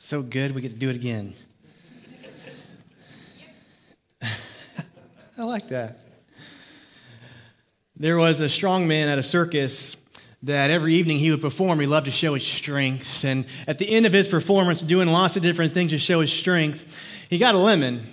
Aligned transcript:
So 0.00 0.22
good, 0.22 0.54
we 0.54 0.60
get 0.60 0.70
to 0.70 0.78
do 0.78 0.90
it 0.90 0.94
again. 0.94 1.34
I 4.22 5.42
like 5.42 5.70
that. 5.70 5.98
There 7.96 8.16
was 8.16 8.38
a 8.38 8.48
strong 8.48 8.86
man 8.86 9.08
at 9.08 9.18
a 9.18 9.24
circus 9.24 9.96
that 10.44 10.70
every 10.70 10.94
evening 10.94 11.18
he 11.18 11.32
would 11.32 11.40
perform. 11.40 11.80
He 11.80 11.86
loved 11.88 12.04
to 12.04 12.12
show 12.12 12.34
his 12.34 12.46
strength. 12.46 13.24
And 13.24 13.44
at 13.66 13.80
the 13.80 13.90
end 13.90 14.06
of 14.06 14.12
his 14.12 14.28
performance, 14.28 14.82
doing 14.82 15.08
lots 15.08 15.36
of 15.36 15.42
different 15.42 15.74
things 15.74 15.90
to 15.90 15.98
show 15.98 16.20
his 16.20 16.32
strength, 16.32 16.96
he 17.28 17.38
got 17.38 17.56
a 17.56 17.58
lemon. 17.58 18.06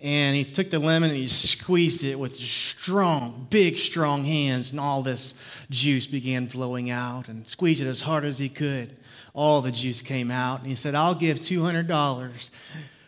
And 0.00 0.36
he 0.36 0.44
took 0.44 0.70
the 0.70 0.78
lemon 0.78 1.10
and 1.10 1.18
he 1.18 1.28
squeezed 1.28 2.04
it 2.04 2.20
with 2.20 2.36
strong, 2.36 3.48
big, 3.50 3.78
strong 3.78 4.22
hands. 4.22 4.70
And 4.70 4.78
all 4.78 5.02
this 5.02 5.34
juice 5.70 6.06
began 6.06 6.46
flowing 6.46 6.88
out 6.88 7.26
and 7.28 7.48
squeezed 7.48 7.82
it 7.82 7.88
as 7.88 8.02
hard 8.02 8.24
as 8.24 8.38
he 8.38 8.48
could. 8.48 8.96
All 9.34 9.62
the 9.62 9.72
juice 9.72 10.02
came 10.02 10.30
out. 10.30 10.60
And 10.60 10.68
he 10.68 10.74
said, 10.74 10.94
I'll 10.94 11.14
give 11.14 11.38
$200 11.38 12.50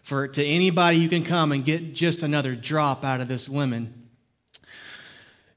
for, 0.02 0.28
to 0.28 0.44
anybody 0.44 1.02
who 1.02 1.08
can 1.08 1.24
come 1.24 1.52
and 1.52 1.64
get 1.64 1.94
just 1.94 2.22
another 2.22 2.54
drop 2.54 3.04
out 3.04 3.20
of 3.20 3.28
this 3.28 3.48
lemon 3.48 4.04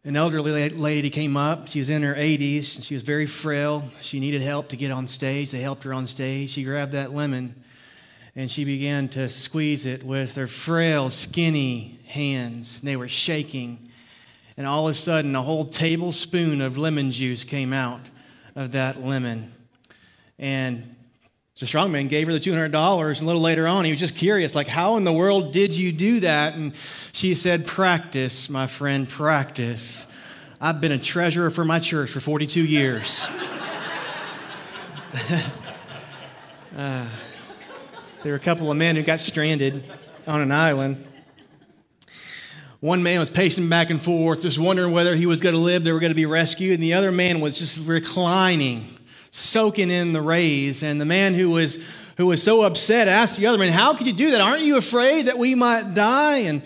an 0.08 0.16
elderly 0.16 0.70
lady 0.70 1.10
came 1.10 1.36
up. 1.36 1.68
She 1.68 1.80
was 1.80 1.90
in 1.90 2.02
her 2.02 2.16
80s. 2.16 2.82
She 2.82 2.94
was 2.94 3.04
very 3.04 3.26
frail. 3.26 3.84
She 4.02 4.22
needed 4.22 4.42
help 4.42 4.70
to 4.70 4.78
get 4.78 4.90
on 4.90 5.06
stage. 5.10 5.52
They 5.52 5.60
helped 5.60 5.84
her 5.84 5.94
on 5.94 6.08
stage. 6.08 6.52
She 6.52 6.64
grabbed 6.64 6.94
that 6.94 7.14
lemon 7.14 7.62
and 8.34 8.50
she 8.50 8.64
began 8.64 9.10
to 9.10 9.28
squeeze 9.28 9.86
it 9.86 10.06
with 10.06 10.36
her 10.36 10.48
frail, 10.48 11.10
skinny 11.10 12.00
hands. 12.06 12.80
They 12.82 12.96
were 12.96 13.10
shaking. 13.10 13.90
And 14.56 14.66
all 14.66 14.88
of 14.88 14.92
a 14.92 14.98
sudden, 14.98 15.36
a 15.36 15.42
whole 15.42 15.66
tablespoon 15.66 16.62
of 16.62 16.78
lemon 16.78 17.12
juice 17.12 17.44
came 17.44 17.74
out 17.74 18.00
of 18.56 18.72
that 18.72 19.04
lemon. 19.04 19.52
And 20.40 20.96
the 21.60 21.66
strong 21.66 21.92
man 21.92 22.08
gave 22.08 22.28
her 22.28 22.34
the 22.34 22.40
$200. 22.40 22.66
And 22.66 23.22
a 23.22 23.26
little 23.26 23.42
later 23.42 23.68
on, 23.68 23.84
he 23.84 23.92
was 23.92 24.00
just 24.00 24.16
curious, 24.16 24.54
like, 24.54 24.68
how 24.68 24.98
in 24.98 25.04
the 25.04 25.14
world 25.14 25.54
did 25.54 25.76
you 25.76 25.92
do 25.92 26.20
that? 26.20 26.54
And 26.54 26.74
she 27.14 27.34
said, 27.34 27.66
Practice, 27.66 28.50
my 28.50 28.68
friend, 28.68 29.10
practice. 29.10 30.06
I've 30.62 30.80
been 30.82 30.92
a 30.92 31.00
treasurer 31.00 31.50
for 31.50 31.66
my 31.66 31.80
church 31.80 32.12
for 32.12 32.20
42 32.20 32.64
years. 32.64 33.28
uh, 36.76 37.10
there 38.24 38.32
were 38.32 38.36
a 38.36 38.40
couple 38.40 38.70
of 38.72 38.78
men 38.78 38.96
who 38.96 39.04
got 39.04 39.20
stranded 39.20 39.84
on 40.28 40.42
an 40.42 40.52
island. 40.52 41.08
One 42.80 43.02
man 43.02 43.20
was 43.20 43.32
pacing 43.32 43.68
back 43.70 43.90
and 43.90 44.00
forth, 44.00 44.44
just 44.44 44.60
wondering 44.60 44.92
whether 44.92 45.16
he 45.16 45.26
was 45.26 45.40
going 45.40 45.56
to 45.56 45.62
live, 45.62 45.84
they 45.84 45.92
were 45.92 46.00
going 46.00 46.12
to 46.12 46.16
be 46.16 46.28
rescued, 46.28 46.76
and 46.76 46.84
the 46.84 46.94
other 46.94 47.12
man 47.12 47.40
was 47.40 47.58
just 47.58 47.80
reclining 47.80 48.97
soaking 49.38 49.92
in 49.92 50.14
the 50.14 50.22
rays. 50.22 50.84
And 50.84 51.00
the 51.00 51.06
man 51.06 51.34
who 51.34 51.52
was, 51.52 51.78
who 52.18 52.26
was 52.26 52.42
so 52.42 52.64
upset 52.64 53.08
asked 53.08 53.38
the 53.38 53.48
other 53.48 53.58
man, 53.58 53.72
How 53.72 53.96
could 53.96 54.08
you 54.08 54.14
do 54.14 54.32
that? 54.32 54.42
Aren't 54.42 54.64
you 54.64 54.78
afraid 54.78 55.28
that 55.28 55.38
we 55.38 55.56
might 55.56 55.94
die? 55.94 56.38
And, 56.38 56.62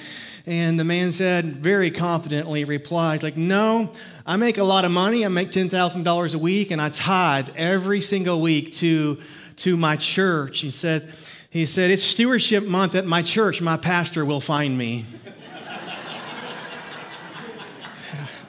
and 0.46 0.80
the 0.80 0.84
man 0.84 1.12
said, 1.12 1.46
very 1.46 1.92
confidently 1.92 2.64
replied, 2.64 3.24
like, 3.24 3.38
No, 3.38 3.92
I 4.26 4.38
make 4.38 4.58
a 4.58 4.64
lot 4.64 4.86
of 4.86 4.92
money. 4.92 5.26
I 5.26 5.28
make 5.28 5.52
$10,000 5.52 6.34
a 6.34 6.38
week, 6.38 6.72
and 6.72 6.82
I 6.82 6.90
tithe 6.90 7.50
every 7.56 8.00
single 8.00 8.40
week 8.40 8.72
to, 8.74 9.20
to 9.58 9.76
my 9.76 9.98
church. 9.98 10.60
He 10.60 10.72
said, 10.72 11.14
he 11.50 11.66
said, 11.66 11.92
It's 11.92 12.04
stewardship 12.04 12.66
month 12.66 12.96
at 12.96 13.06
my 13.06 13.22
church. 13.22 13.60
My 13.60 13.76
pastor 13.76 14.24
will 14.24 14.42
find 14.42 14.78
me. 14.78 15.06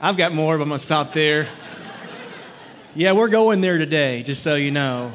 I've 0.01 0.17
got 0.17 0.33
more, 0.33 0.57
but 0.57 0.63
I'm 0.63 0.69
going 0.69 0.79
to 0.79 0.85
stop 0.85 1.13
there. 1.13 1.49
Yeah, 2.95 3.13
we're 3.13 3.29
going 3.29 3.63
there 3.63 3.79
today, 3.79 4.23
just 4.23 4.43
so 4.43 4.55
you 4.55 4.71
know. 4.71 5.13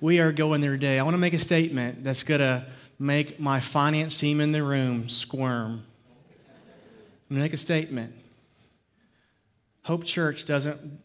We 0.00 0.18
are 0.18 0.32
going 0.32 0.60
there 0.60 0.72
today. 0.72 0.98
I 0.98 1.04
want 1.04 1.14
to 1.14 1.18
make 1.18 1.32
a 1.32 1.38
statement 1.38 2.02
that's 2.02 2.24
going 2.24 2.40
to 2.40 2.66
make 2.98 3.38
my 3.38 3.60
finance 3.60 4.18
team 4.18 4.40
in 4.40 4.50
the 4.50 4.64
room 4.64 5.08
squirm. 5.08 5.84
I'm 7.30 7.36
going 7.36 7.38
to 7.38 7.42
make 7.42 7.52
a 7.52 7.56
statement. 7.56 8.16
Hope 9.84 10.04
Church 10.04 10.44
doesn't, 10.44 11.00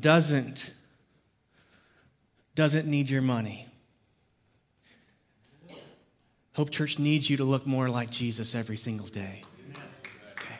doesn't, 0.00 0.72
doesn't 2.54 2.86
need 2.86 3.10
your 3.10 3.20
money. 3.20 3.66
Hope 6.54 6.70
Church 6.70 6.98
needs 6.98 7.28
you 7.28 7.36
to 7.36 7.44
look 7.44 7.66
more 7.66 7.90
like 7.90 8.08
Jesus 8.08 8.54
every 8.54 8.78
single 8.78 9.08
day. 9.08 9.42
Okay. 10.32 10.54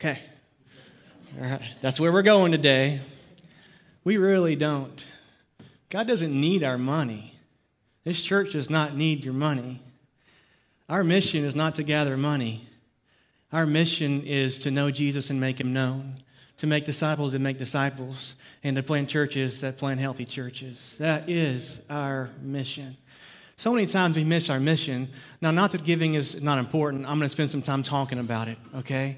Okay. 0.00 0.22
All 1.36 1.48
right, 1.50 1.60
that's 1.80 1.98
where 1.98 2.12
we're 2.12 2.22
going 2.22 2.52
today. 2.52 3.00
We 4.04 4.18
really 4.18 4.54
don't. 4.54 5.04
God 5.90 6.06
doesn't 6.06 6.32
need 6.32 6.62
our 6.62 6.78
money. 6.78 7.34
This 8.04 8.22
church 8.22 8.52
does 8.52 8.70
not 8.70 8.94
need 8.94 9.24
your 9.24 9.34
money. 9.34 9.80
Our 10.88 11.02
mission 11.02 11.44
is 11.44 11.56
not 11.56 11.74
to 11.76 11.82
gather 11.82 12.16
money. 12.16 12.68
Our 13.52 13.66
mission 13.66 14.22
is 14.22 14.60
to 14.60 14.70
know 14.70 14.92
Jesus 14.92 15.28
and 15.28 15.40
make 15.40 15.58
him 15.58 15.72
known, 15.72 16.22
to 16.58 16.68
make 16.68 16.84
disciples 16.84 17.32
that 17.32 17.40
make 17.40 17.58
disciples, 17.58 18.36
and 18.62 18.76
to 18.76 18.82
plant 18.84 19.08
churches 19.08 19.60
that 19.62 19.76
plant 19.76 19.98
healthy 19.98 20.26
churches. 20.26 20.94
That 21.00 21.28
is 21.28 21.80
our 21.90 22.30
mission. 22.42 22.96
So 23.56 23.72
many 23.72 23.86
times 23.86 24.14
we 24.14 24.22
miss 24.22 24.50
our 24.50 24.60
mission. 24.60 25.08
Now, 25.40 25.50
not 25.50 25.72
that 25.72 25.82
giving 25.82 26.14
is 26.14 26.40
not 26.40 26.58
important. 26.58 27.06
I'm 27.06 27.18
going 27.18 27.22
to 27.22 27.28
spend 27.28 27.50
some 27.50 27.62
time 27.62 27.82
talking 27.82 28.20
about 28.20 28.46
it, 28.46 28.58
okay? 28.76 29.16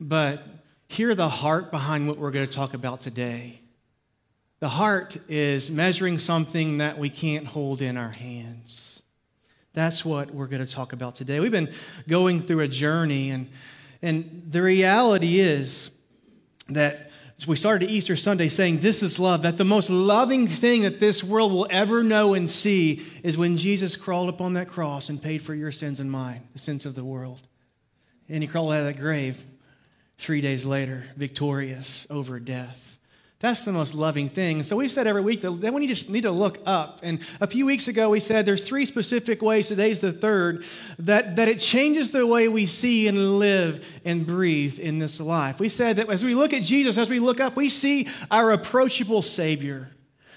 But 0.00 0.44
hear 0.88 1.14
the 1.14 1.28
heart 1.28 1.70
behind 1.70 2.08
what 2.08 2.18
we're 2.18 2.30
going 2.30 2.46
to 2.46 2.52
talk 2.52 2.74
about 2.74 3.00
today. 3.00 3.60
The 4.60 4.68
heart 4.68 5.16
is 5.28 5.70
measuring 5.70 6.18
something 6.18 6.78
that 6.78 6.98
we 6.98 7.10
can't 7.10 7.46
hold 7.46 7.82
in 7.82 7.96
our 7.96 8.10
hands. 8.10 9.02
That's 9.74 10.04
what 10.04 10.30
we're 10.30 10.46
going 10.46 10.64
to 10.64 10.72
talk 10.72 10.94
about 10.94 11.14
today. 11.16 11.40
We've 11.40 11.50
been 11.50 11.72
going 12.08 12.42
through 12.42 12.60
a 12.60 12.68
journey, 12.68 13.30
and, 13.30 13.48
and 14.00 14.44
the 14.48 14.62
reality 14.62 15.38
is 15.40 15.90
that 16.68 17.10
we 17.46 17.56
started 17.56 17.90
Easter 17.90 18.16
Sunday 18.16 18.48
saying, 18.48 18.78
This 18.78 19.02
is 19.02 19.18
love, 19.18 19.42
that 19.42 19.58
the 19.58 19.64
most 19.64 19.90
loving 19.90 20.46
thing 20.46 20.82
that 20.82 20.98
this 20.98 21.22
world 21.22 21.52
will 21.52 21.66
ever 21.68 22.02
know 22.02 22.32
and 22.32 22.48
see 22.48 23.04
is 23.22 23.36
when 23.36 23.58
Jesus 23.58 23.96
crawled 23.96 24.30
up 24.30 24.40
on 24.40 24.54
that 24.54 24.68
cross 24.68 25.10
and 25.10 25.22
paid 25.22 25.42
for 25.42 25.54
your 25.54 25.70
sins 25.70 26.00
and 26.00 26.10
mine, 26.10 26.48
the 26.54 26.58
sins 26.58 26.86
of 26.86 26.94
the 26.94 27.04
world. 27.04 27.40
And 28.30 28.42
he 28.42 28.48
crawled 28.48 28.72
out 28.72 28.80
of 28.80 28.86
that 28.86 28.98
grave 28.98 29.44
three 30.18 30.40
days 30.40 30.64
later, 30.64 31.04
victorious 31.16 32.06
over 32.10 32.40
death. 32.40 32.96
That's 33.38 33.62
the 33.62 33.72
most 33.72 33.94
loving 33.94 34.30
thing. 34.30 34.62
So 34.62 34.76
we've 34.76 34.90
said 34.90 35.06
every 35.06 35.20
week 35.20 35.42
that 35.42 35.52
we 35.52 35.86
just 35.86 36.08
need 36.08 36.22
to 36.22 36.30
look 36.30 36.58
up. 36.64 37.00
And 37.02 37.20
a 37.38 37.46
few 37.46 37.66
weeks 37.66 37.86
ago 37.86 38.08
we 38.08 38.18
said 38.18 38.46
there's 38.46 38.64
three 38.64 38.86
specific 38.86 39.42
ways, 39.42 39.68
today's 39.68 40.00
the 40.00 40.10
third, 40.10 40.64
that, 41.00 41.36
that 41.36 41.46
it 41.46 41.60
changes 41.60 42.10
the 42.10 42.26
way 42.26 42.48
we 42.48 42.64
see 42.64 43.06
and 43.06 43.38
live 43.38 43.86
and 44.06 44.26
breathe 44.26 44.78
in 44.78 44.98
this 45.00 45.20
life. 45.20 45.60
We 45.60 45.68
said 45.68 45.96
that 45.96 46.08
as 46.08 46.24
we 46.24 46.34
look 46.34 46.54
at 46.54 46.62
Jesus, 46.62 46.96
as 46.96 47.10
we 47.10 47.20
look 47.20 47.38
up, 47.38 47.56
we 47.56 47.68
see 47.68 48.08
our 48.30 48.52
approachable 48.52 49.20
Savior. 49.20 49.90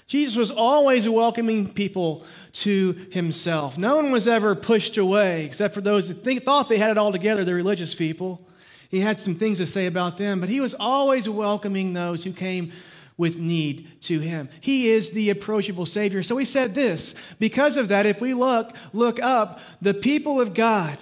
Jesus 0.06 0.36
was 0.36 0.50
always 0.50 1.08
welcoming 1.08 1.72
people 1.72 2.26
to 2.52 2.92
himself. 3.12 3.78
No 3.78 3.96
one 3.96 4.10
was 4.10 4.28
ever 4.28 4.54
pushed 4.54 4.98
away, 4.98 5.46
except 5.46 5.72
for 5.72 5.80
those 5.80 6.08
that 6.08 6.22
think, 6.22 6.44
thought 6.44 6.68
they 6.68 6.78
had 6.78 6.90
it 6.90 6.98
all 6.98 7.12
together, 7.12 7.44
the 7.44 7.54
religious 7.54 7.94
people. 7.94 8.46
He 8.90 9.00
had 9.00 9.20
some 9.20 9.36
things 9.36 9.58
to 9.58 9.66
say 9.66 9.86
about 9.86 10.18
them, 10.18 10.40
but 10.40 10.48
he 10.48 10.60
was 10.60 10.74
always 10.74 11.28
welcoming 11.28 11.92
those 11.92 12.24
who 12.24 12.32
came 12.32 12.72
with 13.16 13.38
need 13.38 13.86
to 14.00 14.18
him. 14.18 14.48
He 14.60 14.88
is 14.88 15.10
the 15.10 15.30
approachable 15.30 15.86
Savior. 15.86 16.22
So 16.24 16.36
he 16.36 16.44
said 16.44 16.74
this 16.74 17.14
because 17.38 17.76
of 17.76 17.88
that, 17.88 18.04
if 18.04 18.20
we 18.20 18.34
look, 18.34 18.74
look 18.92 19.22
up, 19.22 19.60
the 19.80 19.94
people 19.94 20.40
of 20.40 20.54
God, 20.54 20.98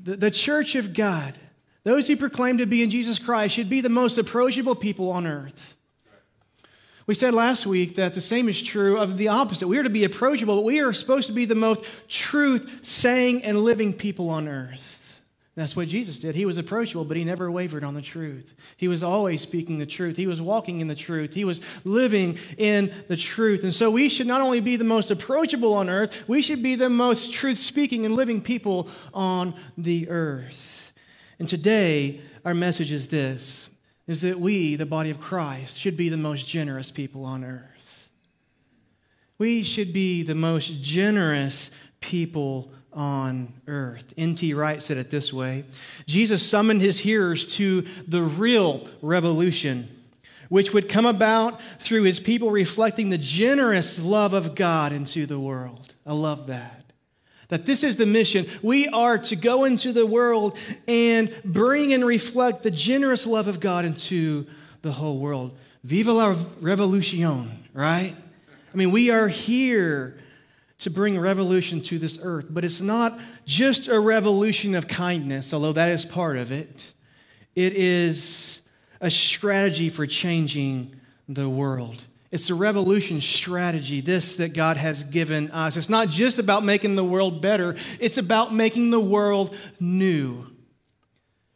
the, 0.00 0.16
the 0.16 0.30
church 0.30 0.74
of 0.74 0.94
God, 0.94 1.34
those 1.84 2.06
who 2.08 2.16
proclaim 2.16 2.58
to 2.58 2.66
be 2.66 2.82
in 2.82 2.90
Jesus 2.90 3.18
Christ 3.18 3.54
should 3.54 3.68
be 3.68 3.80
the 3.80 3.88
most 3.88 4.16
approachable 4.16 4.74
people 4.74 5.10
on 5.10 5.26
earth. 5.26 5.76
We 7.06 7.14
said 7.14 7.34
last 7.34 7.66
week 7.66 7.96
that 7.96 8.14
the 8.14 8.20
same 8.20 8.48
is 8.48 8.60
true 8.60 8.96
of 8.96 9.18
the 9.18 9.28
opposite. 9.28 9.68
We 9.68 9.78
are 9.78 9.84
to 9.84 9.90
be 9.90 10.04
approachable, 10.04 10.56
but 10.56 10.64
we 10.64 10.80
are 10.80 10.92
supposed 10.92 11.26
to 11.26 11.32
be 11.32 11.44
the 11.44 11.54
most 11.54 11.84
truth 12.08 12.80
saying 12.82 13.42
and 13.44 13.60
living 13.62 13.92
people 13.92 14.30
on 14.30 14.48
earth. 14.48 14.95
That's 15.56 15.74
what 15.74 15.88
Jesus 15.88 16.18
did. 16.18 16.34
He 16.34 16.44
was 16.44 16.58
approachable, 16.58 17.06
but 17.06 17.16
he 17.16 17.24
never 17.24 17.50
wavered 17.50 17.82
on 17.82 17.94
the 17.94 18.02
truth. 18.02 18.54
He 18.76 18.88
was 18.88 19.02
always 19.02 19.40
speaking 19.40 19.78
the 19.78 19.86
truth. 19.86 20.18
He 20.18 20.26
was 20.26 20.40
walking 20.40 20.80
in 20.82 20.86
the 20.86 20.94
truth. 20.94 21.32
He 21.32 21.46
was 21.46 21.62
living 21.82 22.38
in 22.58 22.92
the 23.08 23.16
truth. 23.16 23.64
And 23.64 23.74
so 23.74 23.90
we 23.90 24.10
should 24.10 24.26
not 24.26 24.42
only 24.42 24.60
be 24.60 24.76
the 24.76 24.84
most 24.84 25.10
approachable 25.10 25.72
on 25.72 25.88
earth, 25.88 26.28
we 26.28 26.42
should 26.42 26.62
be 26.62 26.74
the 26.74 26.90
most 26.90 27.32
truth 27.32 27.56
speaking 27.56 28.04
and 28.04 28.14
living 28.14 28.42
people 28.42 28.88
on 29.14 29.54
the 29.78 30.10
earth. 30.10 30.92
And 31.38 31.48
today, 31.48 32.20
our 32.44 32.54
message 32.54 32.92
is 32.92 33.08
this 33.08 33.70
is 34.06 34.20
that 34.20 34.38
we, 34.38 34.76
the 34.76 34.86
body 34.86 35.10
of 35.10 35.20
Christ, 35.20 35.80
should 35.80 35.96
be 35.96 36.08
the 36.08 36.16
most 36.16 36.46
generous 36.46 36.92
people 36.92 37.24
on 37.24 37.42
earth. 37.42 38.08
We 39.38 39.64
should 39.64 39.92
be 39.92 40.22
the 40.22 40.34
most 40.34 40.80
generous 40.80 41.70
people 42.00 42.70
on 42.96 43.52
earth. 43.68 44.14
N.T. 44.16 44.54
Wright 44.54 44.82
said 44.82 44.96
it 44.96 45.10
this 45.10 45.32
way 45.32 45.64
Jesus 46.06 46.48
summoned 46.48 46.80
his 46.80 46.98
hearers 46.98 47.46
to 47.56 47.82
the 48.08 48.22
real 48.22 48.88
revolution, 49.02 49.86
which 50.48 50.72
would 50.72 50.88
come 50.88 51.06
about 51.06 51.60
through 51.80 52.04
his 52.04 52.18
people 52.18 52.50
reflecting 52.50 53.10
the 53.10 53.18
generous 53.18 53.98
love 54.00 54.32
of 54.32 54.54
God 54.54 54.92
into 54.92 55.26
the 55.26 55.38
world. 55.38 55.94
I 56.06 56.14
love 56.14 56.46
that. 56.46 56.82
That 57.48 57.66
this 57.66 57.84
is 57.84 57.96
the 57.96 58.06
mission. 58.06 58.46
We 58.62 58.88
are 58.88 59.18
to 59.18 59.36
go 59.36 59.64
into 59.64 59.92
the 59.92 60.06
world 60.06 60.58
and 60.88 61.32
bring 61.44 61.92
and 61.92 62.04
reflect 62.04 62.64
the 62.64 62.72
generous 62.72 63.24
love 63.24 63.46
of 63.46 63.60
God 63.60 63.84
into 63.84 64.46
the 64.82 64.90
whole 64.90 65.18
world. 65.18 65.56
Viva 65.84 66.12
la 66.12 66.34
revolution, 66.60 67.48
right? 67.72 68.16
I 68.72 68.76
mean, 68.76 68.90
we 68.90 69.10
are 69.10 69.28
here 69.28 70.18
to 70.78 70.90
bring 70.90 71.18
revolution 71.18 71.80
to 71.80 71.98
this 71.98 72.18
earth, 72.22 72.46
but 72.50 72.64
it's 72.64 72.80
not 72.80 73.18
just 73.46 73.88
a 73.88 73.98
revolution 73.98 74.74
of 74.74 74.86
kindness, 74.86 75.54
although 75.54 75.72
that 75.72 75.88
is 75.88 76.04
part 76.04 76.36
of 76.36 76.52
it. 76.52 76.92
It 77.54 77.74
is 77.74 78.60
a 79.00 79.10
strategy 79.10 79.88
for 79.88 80.06
changing 80.06 80.94
the 81.28 81.48
world. 81.48 82.04
It's 82.30 82.50
a 82.50 82.54
revolution 82.54 83.20
strategy, 83.20 84.00
this 84.00 84.36
that 84.36 84.52
God 84.52 84.76
has 84.76 85.02
given 85.02 85.50
us. 85.50 85.76
It's 85.76 85.88
not 85.88 86.08
just 86.08 86.38
about 86.38 86.64
making 86.64 86.96
the 86.96 87.04
world 87.04 87.40
better, 87.40 87.76
it's 87.98 88.18
about 88.18 88.52
making 88.52 88.90
the 88.90 89.00
world 89.00 89.56
new. 89.80 90.46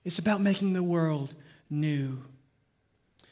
It's 0.05 0.19
about 0.19 0.41
making 0.41 0.73
the 0.73 0.83
world 0.83 1.35
new. 1.69 2.23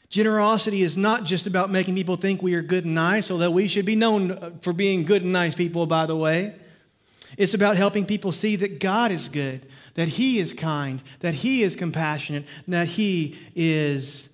Generosity 0.09 0.81
is 0.81 0.97
not 0.97 1.23
just 1.23 1.45
about 1.45 1.69
making 1.69 1.93
people 1.93 2.15
think 2.15 2.41
we 2.41 2.55
are 2.55 2.63
good 2.63 2.83
and 2.83 2.95
nice, 2.95 3.29
although 3.29 3.51
we 3.51 3.67
should 3.67 3.85
be 3.85 3.95
known 3.95 4.57
for 4.61 4.73
being 4.73 5.03
good 5.03 5.21
and 5.21 5.31
nice 5.31 5.53
people, 5.53 5.85
by 5.85 6.07
the 6.07 6.15
way. 6.15 6.55
It's 7.37 7.53
about 7.53 7.77
helping 7.77 8.07
people 8.07 8.31
see 8.31 8.55
that 8.55 8.79
God 8.79 9.11
is 9.11 9.29
good, 9.29 9.67
that 9.93 10.07
He 10.07 10.39
is 10.39 10.51
kind, 10.51 11.03
that 11.19 11.35
He 11.35 11.61
is 11.61 11.75
compassionate, 11.75 12.45
that 12.67 12.87
He 12.87 13.37
is 13.55 14.29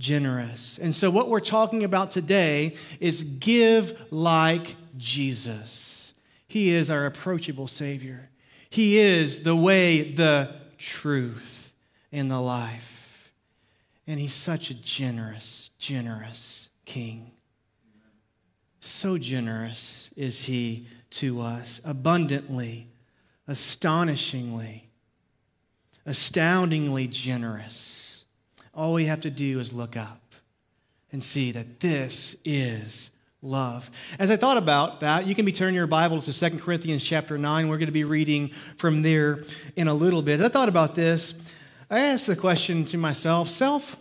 generous. 0.00 0.78
And 0.78 0.92
so, 0.92 1.10
what 1.10 1.28
we're 1.28 1.38
talking 1.38 1.84
about 1.84 2.10
today 2.10 2.74
is 2.98 3.22
give 3.22 4.06
like 4.10 4.74
Jesus. 4.96 6.12
He 6.48 6.70
is 6.70 6.90
our 6.90 7.06
approachable 7.06 7.68
Savior, 7.68 8.30
He 8.68 8.98
is 8.98 9.42
the 9.42 9.54
way, 9.54 10.12
the 10.12 10.56
truth, 10.76 11.72
and 12.10 12.28
the 12.28 12.40
life. 12.40 12.99
And 14.10 14.18
he's 14.18 14.34
such 14.34 14.70
a 14.70 14.74
generous, 14.74 15.70
generous 15.78 16.68
king. 16.84 17.30
So 18.80 19.18
generous 19.18 20.10
is 20.16 20.42
he 20.42 20.88
to 21.10 21.40
us, 21.40 21.80
abundantly, 21.84 22.88
astonishingly, 23.46 24.90
astoundingly 26.04 27.06
generous. 27.06 28.24
All 28.74 28.94
we 28.94 29.04
have 29.04 29.20
to 29.20 29.30
do 29.30 29.60
is 29.60 29.72
look 29.72 29.96
up 29.96 30.34
and 31.12 31.22
see 31.22 31.52
that 31.52 31.78
this 31.78 32.34
is 32.44 33.12
love. 33.42 33.92
As 34.18 34.28
I 34.28 34.36
thought 34.36 34.56
about 34.56 34.98
that, 35.02 35.28
you 35.28 35.36
can 35.36 35.44
be 35.44 35.52
turning 35.52 35.76
your 35.76 35.86
Bible 35.86 36.20
to 36.20 36.32
2 36.32 36.58
Corinthians 36.58 37.04
chapter 37.04 37.38
9. 37.38 37.68
We're 37.68 37.78
going 37.78 37.86
to 37.86 37.92
be 37.92 38.02
reading 38.02 38.50
from 38.76 39.02
there 39.02 39.44
in 39.76 39.86
a 39.86 39.94
little 39.94 40.20
bit. 40.20 40.40
As 40.40 40.46
I 40.46 40.48
thought 40.48 40.68
about 40.68 40.96
this, 40.96 41.32
I 41.90 41.98
asked 41.98 42.28
the 42.28 42.36
question 42.36 42.84
to 42.86 42.98
myself 42.98 43.50
Self, 43.50 43.96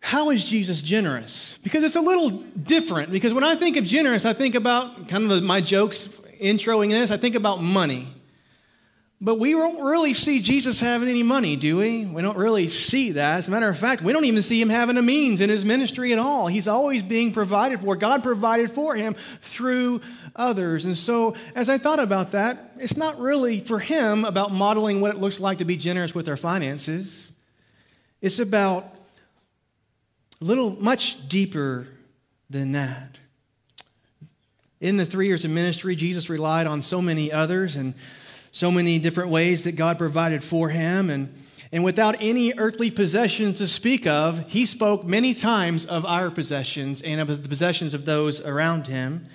how 0.00 0.30
is 0.30 0.48
Jesus 0.48 0.82
generous? 0.82 1.58
Because 1.62 1.84
it's 1.84 1.94
a 1.94 2.00
little 2.00 2.30
different. 2.30 3.12
Because 3.12 3.32
when 3.32 3.44
I 3.44 3.54
think 3.54 3.76
of 3.76 3.84
generous, 3.84 4.24
I 4.24 4.32
think 4.32 4.56
about 4.56 5.08
kind 5.08 5.22
of 5.24 5.30
the, 5.30 5.40
my 5.40 5.60
jokes 5.60 6.08
introing 6.40 6.90
this, 6.90 7.12
I 7.12 7.16
think 7.16 7.36
about 7.36 7.62
money. 7.62 8.12
But 9.24 9.36
we 9.36 9.52
don't 9.52 9.80
really 9.80 10.14
see 10.14 10.40
Jesus 10.40 10.80
having 10.80 11.08
any 11.08 11.22
money, 11.22 11.54
do 11.54 11.76
we? 11.76 12.04
We 12.04 12.22
don't 12.22 12.36
really 12.36 12.66
see 12.66 13.12
that. 13.12 13.38
As 13.38 13.46
a 13.46 13.52
matter 13.52 13.68
of 13.68 13.78
fact, 13.78 14.02
we 14.02 14.12
don't 14.12 14.24
even 14.24 14.42
see 14.42 14.60
him 14.60 14.68
having 14.68 14.96
a 14.96 15.02
means 15.02 15.40
in 15.40 15.48
his 15.48 15.64
ministry 15.64 16.12
at 16.12 16.18
all. 16.18 16.48
He's 16.48 16.66
always 16.66 17.04
being 17.04 17.32
provided 17.32 17.82
for. 17.82 17.94
God 17.94 18.24
provided 18.24 18.72
for 18.72 18.96
him 18.96 19.14
through 19.40 20.00
others. 20.34 20.84
And 20.84 20.98
so, 20.98 21.36
as 21.54 21.68
I 21.68 21.78
thought 21.78 22.00
about 22.00 22.32
that, 22.32 22.72
it's 22.78 22.96
not 22.96 23.20
really 23.20 23.60
for 23.60 23.78
him 23.78 24.24
about 24.24 24.50
modeling 24.50 25.00
what 25.00 25.14
it 25.14 25.20
looks 25.20 25.38
like 25.38 25.58
to 25.58 25.64
be 25.64 25.76
generous 25.76 26.16
with 26.16 26.28
our 26.28 26.36
finances. 26.36 27.30
It's 28.20 28.40
about 28.40 28.86
a 30.40 30.44
little 30.44 30.70
much 30.82 31.28
deeper 31.28 31.86
than 32.50 32.72
that. 32.72 33.20
In 34.80 34.96
the 34.96 35.06
three 35.06 35.28
years 35.28 35.44
of 35.44 35.52
ministry, 35.52 35.94
Jesus 35.94 36.28
relied 36.28 36.66
on 36.66 36.82
so 36.82 37.00
many 37.00 37.30
others 37.30 37.76
and 37.76 37.94
so 38.52 38.70
many 38.70 38.98
different 38.98 39.30
ways 39.30 39.64
that 39.64 39.72
God 39.72 39.98
provided 39.98 40.44
for 40.44 40.68
him. 40.68 41.08
And, 41.08 41.34
and 41.72 41.82
without 41.82 42.16
any 42.20 42.52
earthly 42.56 42.90
possessions 42.90 43.58
to 43.58 43.66
speak 43.66 44.06
of, 44.06 44.48
he 44.50 44.66
spoke 44.66 45.04
many 45.04 45.32
times 45.32 45.86
of 45.86 46.04
our 46.04 46.30
possessions 46.30 47.00
and 47.00 47.20
of 47.20 47.42
the 47.42 47.48
possessions 47.48 47.94
of 47.94 48.04
those 48.04 48.42
around 48.42 48.86
him. 48.86 49.26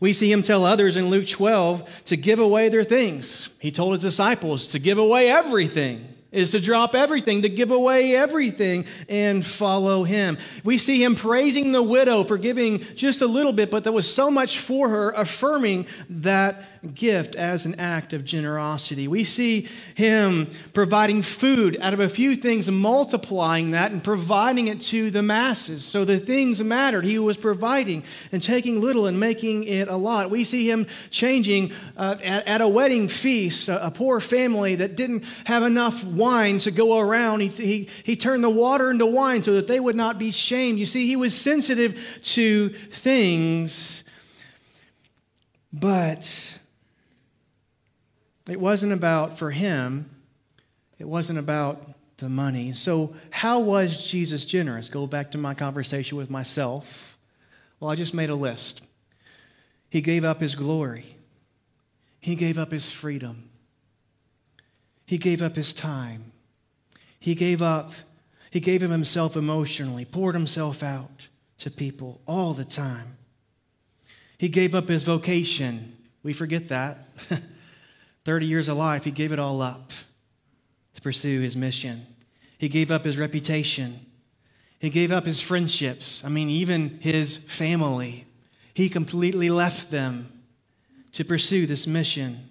We 0.00 0.12
see 0.12 0.30
him 0.30 0.42
tell 0.42 0.64
others 0.64 0.96
in 0.96 1.08
Luke 1.08 1.28
12 1.28 2.04
to 2.04 2.16
give 2.16 2.38
away 2.38 2.68
their 2.68 2.84
things. 2.84 3.48
He 3.58 3.72
told 3.72 3.94
his 3.94 4.02
disciples 4.02 4.68
to 4.68 4.78
give 4.78 4.98
away 4.98 5.30
everything 5.30 6.14
is 6.30 6.50
to 6.50 6.60
drop 6.60 6.94
everything, 6.94 7.42
to 7.42 7.48
give 7.48 7.70
away 7.70 8.14
everything 8.14 8.84
and 9.08 9.44
follow 9.44 10.04
him. 10.04 10.36
We 10.62 10.76
see 10.78 11.02
him 11.02 11.16
praising 11.16 11.72
the 11.72 11.82
widow 11.82 12.24
for 12.24 12.36
giving 12.36 12.80
just 12.94 13.22
a 13.22 13.26
little 13.26 13.52
bit, 13.52 13.70
but 13.70 13.84
there 13.84 13.92
was 13.92 14.12
so 14.12 14.30
much 14.30 14.58
for 14.58 14.88
her, 14.90 15.10
affirming 15.10 15.86
that 16.10 16.77
gift 16.94 17.34
as 17.34 17.66
an 17.66 17.74
act 17.78 18.12
of 18.12 18.24
generosity. 18.24 19.08
We 19.08 19.24
see 19.24 19.68
him 19.94 20.48
providing 20.72 21.22
food 21.22 21.78
out 21.80 21.94
of 21.94 22.00
a 22.00 22.08
few 22.08 22.34
things, 22.34 22.70
multiplying 22.70 23.72
that 23.72 23.92
and 23.92 24.02
providing 24.02 24.68
it 24.68 24.80
to 24.82 25.10
the 25.10 25.22
masses. 25.22 25.84
So 25.84 26.04
the 26.04 26.18
things 26.18 26.62
mattered. 26.62 27.04
He 27.04 27.18
was 27.18 27.36
providing 27.36 28.04
and 28.32 28.42
taking 28.42 28.80
little 28.80 29.06
and 29.06 29.18
making 29.18 29.64
it 29.64 29.88
a 29.88 29.96
lot. 29.96 30.30
We 30.30 30.44
see 30.44 30.70
him 30.70 30.86
changing 31.10 31.72
uh, 31.96 32.16
at, 32.22 32.46
at, 32.46 32.60
a 32.60 32.68
wedding 32.68 33.08
feast, 33.08 33.68
a, 33.68 33.86
a, 33.86 33.90
poor 33.90 34.20
family 34.20 34.76
that 34.76 34.96
didn't 34.96 35.24
have 35.44 35.62
enough 35.62 36.04
wine 36.04 36.58
to 36.60 36.70
go 36.70 36.98
around. 36.98 37.40
He, 37.40 37.48
he, 37.48 37.88
he 38.04 38.16
turned 38.16 38.44
the 38.44 38.50
water 38.50 38.90
into 38.90 39.06
wine 39.06 39.42
so 39.42 39.54
that 39.54 39.66
they 39.66 39.80
would 39.80 39.96
not 39.96 40.18
be 40.18 40.30
shamed. 40.30 40.78
You 40.78 40.86
see, 40.86 41.06
he 41.06 41.16
was 41.16 41.36
sensitive 41.36 42.00
to 42.22 42.68
things. 42.90 44.04
But 45.72 46.58
it 48.48 48.60
wasn't 48.60 48.92
about, 48.92 49.38
for 49.38 49.50
him, 49.50 50.10
it 50.98 51.06
wasn't 51.06 51.38
about 51.38 51.82
the 52.18 52.28
money. 52.28 52.74
So, 52.74 53.14
how 53.30 53.60
was 53.60 54.06
Jesus 54.06 54.44
generous? 54.44 54.88
Go 54.88 55.06
back 55.06 55.30
to 55.32 55.38
my 55.38 55.54
conversation 55.54 56.18
with 56.18 56.30
myself. 56.30 57.16
Well, 57.78 57.90
I 57.90 57.94
just 57.94 58.14
made 58.14 58.30
a 58.30 58.34
list. 58.34 58.82
He 59.90 60.00
gave 60.00 60.24
up 60.24 60.40
his 60.40 60.54
glory, 60.54 61.16
he 62.20 62.34
gave 62.34 62.58
up 62.58 62.72
his 62.72 62.90
freedom, 62.90 63.48
he 65.06 65.16
gave 65.16 65.40
up 65.40 65.56
his 65.56 65.72
time, 65.72 66.32
he 67.18 67.34
gave 67.34 67.62
up, 67.62 67.92
he 68.50 68.60
gave 68.60 68.82
him 68.82 68.90
himself 68.90 69.36
emotionally, 69.36 70.04
poured 70.04 70.34
himself 70.34 70.82
out 70.82 71.28
to 71.58 71.70
people 71.70 72.20
all 72.26 72.52
the 72.54 72.64
time. 72.64 73.16
He 74.38 74.48
gave 74.48 74.74
up 74.74 74.88
his 74.88 75.04
vocation. 75.04 75.96
We 76.22 76.32
forget 76.32 76.68
that. 76.68 77.08
30 78.28 78.44
years 78.44 78.68
of 78.68 78.76
life, 78.76 79.04
he 79.04 79.10
gave 79.10 79.32
it 79.32 79.38
all 79.38 79.62
up 79.62 79.90
to 80.92 81.00
pursue 81.00 81.40
his 81.40 81.56
mission. 81.56 82.06
He 82.58 82.68
gave 82.68 82.90
up 82.90 83.06
his 83.06 83.16
reputation. 83.16 84.04
He 84.80 84.90
gave 84.90 85.10
up 85.10 85.24
his 85.24 85.40
friendships. 85.40 86.22
I 86.22 86.28
mean, 86.28 86.50
even 86.50 86.98
his 87.00 87.38
family. 87.38 88.26
He 88.74 88.90
completely 88.90 89.48
left 89.48 89.90
them 89.90 90.30
to 91.12 91.24
pursue 91.24 91.64
this 91.64 91.86
mission. 91.86 92.50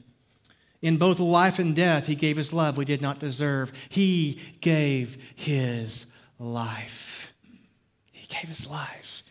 In 0.81 0.97
both 0.97 1.19
life 1.19 1.59
and 1.59 1.75
death, 1.75 2.07
he 2.07 2.15
gave 2.15 2.37
his 2.37 2.51
love 2.51 2.75
we 2.75 2.83
did 2.83 3.03
not 3.03 3.19
deserve. 3.19 3.71
He 3.87 4.41
gave 4.61 5.19
his 5.35 6.07
life. 6.39 7.35
He 8.11 8.25
gave 8.25 8.49
his 8.49 8.65
life. 8.65 9.21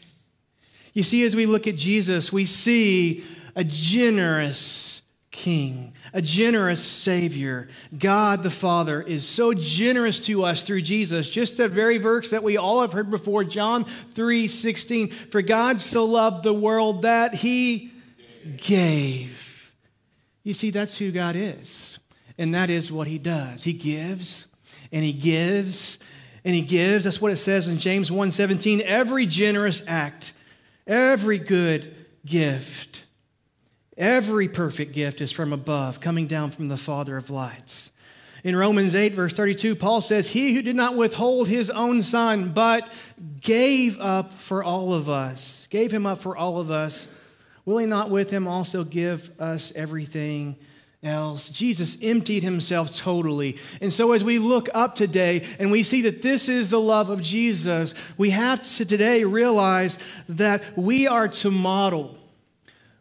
You 0.92 1.02
see, 1.02 1.24
as 1.24 1.34
we 1.34 1.46
look 1.46 1.66
at 1.66 1.74
Jesus, 1.74 2.32
we 2.32 2.44
see 2.44 3.24
a 3.56 3.64
generous 3.64 5.02
King, 5.32 5.92
a 6.12 6.22
generous 6.22 6.82
Savior. 6.82 7.68
God 7.96 8.42
the 8.42 8.50
Father 8.50 9.02
is 9.02 9.26
so 9.26 9.54
generous 9.54 10.20
to 10.26 10.44
us 10.44 10.62
through 10.62 10.82
Jesus. 10.82 11.28
Just 11.28 11.56
that 11.56 11.70
very 11.70 11.98
verse 11.98 12.30
that 12.30 12.42
we 12.42 12.56
all 12.56 12.80
have 12.80 12.92
heard 12.92 13.10
before, 13.10 13.44
John 13.44 13.84
3 14.14 14.48
16. 14.48 15.10
For 15.10 15.42
God 15.42 15.80
so 15.80 16.04
loved 16.04 16.44
the 16.44 16.54
world 16.54 17.02
that 17.02 17.34
He 17.34 17.92
gave. 18.56 19.72
You 20.42 20.54
see, 20.54 20.70
that's 20.70 20.96
who 20.96 21.10
God 21.10 21.36
is. 21.36 21.98
And 22.38 22.54
that 22.54 22.70
is 22.70 22.92
what 22.92 23.08
He 23.08 23.18
does. 23.18 23.64
He 23.64 23.72
gives, 23.72 24.46
and 24.92 25.04
He 25.04 25.12
gives, 25.12 25.98
and 26.44 26.54
He 26.54 26.62
gives. 26.62 27.04
That's 27.04 27.20
what 27.20 27.32
it 27.32 27.38
says 27.38 27.66
in 27.66 27.78
James 27.78 28.10
1 28.10 28.32
17. 28.32 28.82
Every 28.82 29.26
generous 29.26 29.82
act, 29.86 30.32
every 30.86 31.38
good 31.38 31.94
gift 32.24 33.05
Every 33.96 34.46
perfect 34.46 34.92
gift 34.92 35.20
is 35.22 35.32
from 35.32 35.52
above, 35.52 36.00
coming 36.00 36.26
down 36.26 36.50
from 36.50 36.68
the 36.68 36.76
Father 36.76 37.16
of 37.16 37.30
lights, 37.30 37.90
In 38.44 38.54
Romans 38.54 38.94
8, 38.94 39.14
verse 39.14 39.32
32, 39.32 39.74
Paul 39.74 40.02
says, 40.02 40.28
He 40.28 40.54
who 40.54 40.60
did 40.60 40.76
not 40.76 40.96
withhold 40.96 41.48
his 41.48 41.70
own 41.70 42.02
son, 42.02 42.52
but 42.52 42.88
gave 43.40 43.98
up 43.98 44.34
for 44.34 44.62
all 44.62 44.92
of 44.92 45.08
us, 45.08 45.66
gave 45.70 45.90
him 45.90 46.04
up 46.04 46.20
for 46.20 46.36
all 46.36 46.60
of 46.60 46.70
us, 46.70 47.08
will 47.64 47.78
he 47.78 47.86
not 47.86 48.10
with 48.10 48.30
him 48.30 48.46
also 48.46 48.84
give 48.84 49.30
us 49.40 49.72
everything 49.74 50.56
else? 51.02 51.48
Jesus 51.48 51.96
emptied 52.02 52.42
himself 52.42 52.94
totally. 52.94 53.56
And 53.80 53.92
so 53.92 54.12
as 54.12 54.22
we 54.22 54.38
look 54.38 54.68
up 54.74 54.94
today 54.94 55.46
and 55.58 55.70
we 55.70 55.82
see 55.82 56.02
that 56.02 56.20
this 56.20 56.50
is 56.50 56.68
the 56.68 56.80
love 56.80 57.08
of 57.08 57.22
Jesus, 57.22 57.94
we 58.18 58.30
have 58.30 58.62
to 58.76 58.84
today 58.84 59.24
realize 59.24 59.96
that 60.28 60.62
we 60.76 61.06
are 61.06 61.28
to 61.28 61.50
model. 61.50 62.18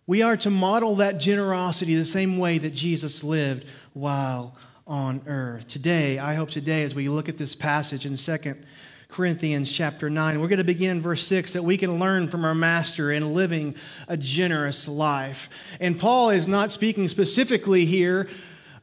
We 0.08 0.22
are 0.22 0.38
to 0.38 0.52
model 0.52 0.98
that 0.98 1.18
generosity 1.18 1.96
the 1.96 2.06
same 2.06 2.38
way 2.38 2.60
that 2.60 2.76
Jesus 2.76 3.24
lived 3.24 3.66
while 3.94 4.56
on 4.86 5.24
earth. 5.26 5.68
Today, 5.68 6.20
I 6.20 6.36
hope 6.36 6.52
today, 6.52 6.84
as 6.84 6.94
we 6.94 7.10
look 7.10 7.28
at 7.28 7.40
this 7.40 7.56
passage 7.56 8.06
in 8.06 8.16
Second 8.16 8.64
Corinthians 9.08 9.72
chapter 9.72 10.08
9, 10.08 10.40
we're 10.40 10.48
going 10.48 10.60
to 10.60 10.64
begin 10.64 10.92
in 10.92 11.02
verse 11.02 11.26
6 11.26 11.54
that 11.54 11.64
we 11.64 11.76
can 11.76 11.98
learn 11.98 12.28
from 12.28 12.46
our 12.46 12.54
master 12.54 13.12
in 13.12 13.34
living 13.34 13.74
a 14.08 14.16
generous 14.16 14.88
life. 14.88 15.50
And 15.80 16.00
Paul 16.00 16.30
is 16.30 16.48
not 16.48 16.72
speaking 16.72 17.08
specifically 17.08 17.86
here 17.86 18.30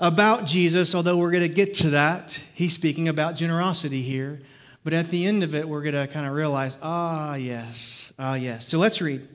about 0.01 0.47
Jesus, 0.47 0.93
although 0.93 1.19
we're 1.19 1.31
going 1.31 1.45
to 1.45 1.49
get 1.49 1.75
to 1.75 1.91
that. 1.91 2.41
He's 2.53 2.73
speaking 2.73 3.07
about 3.07 3.37
generosity 3.37 4.03
here. 4.03 4.41
But 4.83 4.93
at 4.93 5.11
the 5.11 5.25
end 5.25 5.45
of 5.45 5.55
it, 5.55 5.69
we're 5.69 5.83
going 5.83 5.95
to 5.95 6.13
kind 6.13 6.27
of 6.27 6.33
realize, 6.33 6.77
ah, 6.83 7.37
yes, 7.37 8.13
ah, 8.19 8.35
yes. 8.35 8.67
So 8.67 8.81
let's 8.81 9.01
read. 9.01 9.29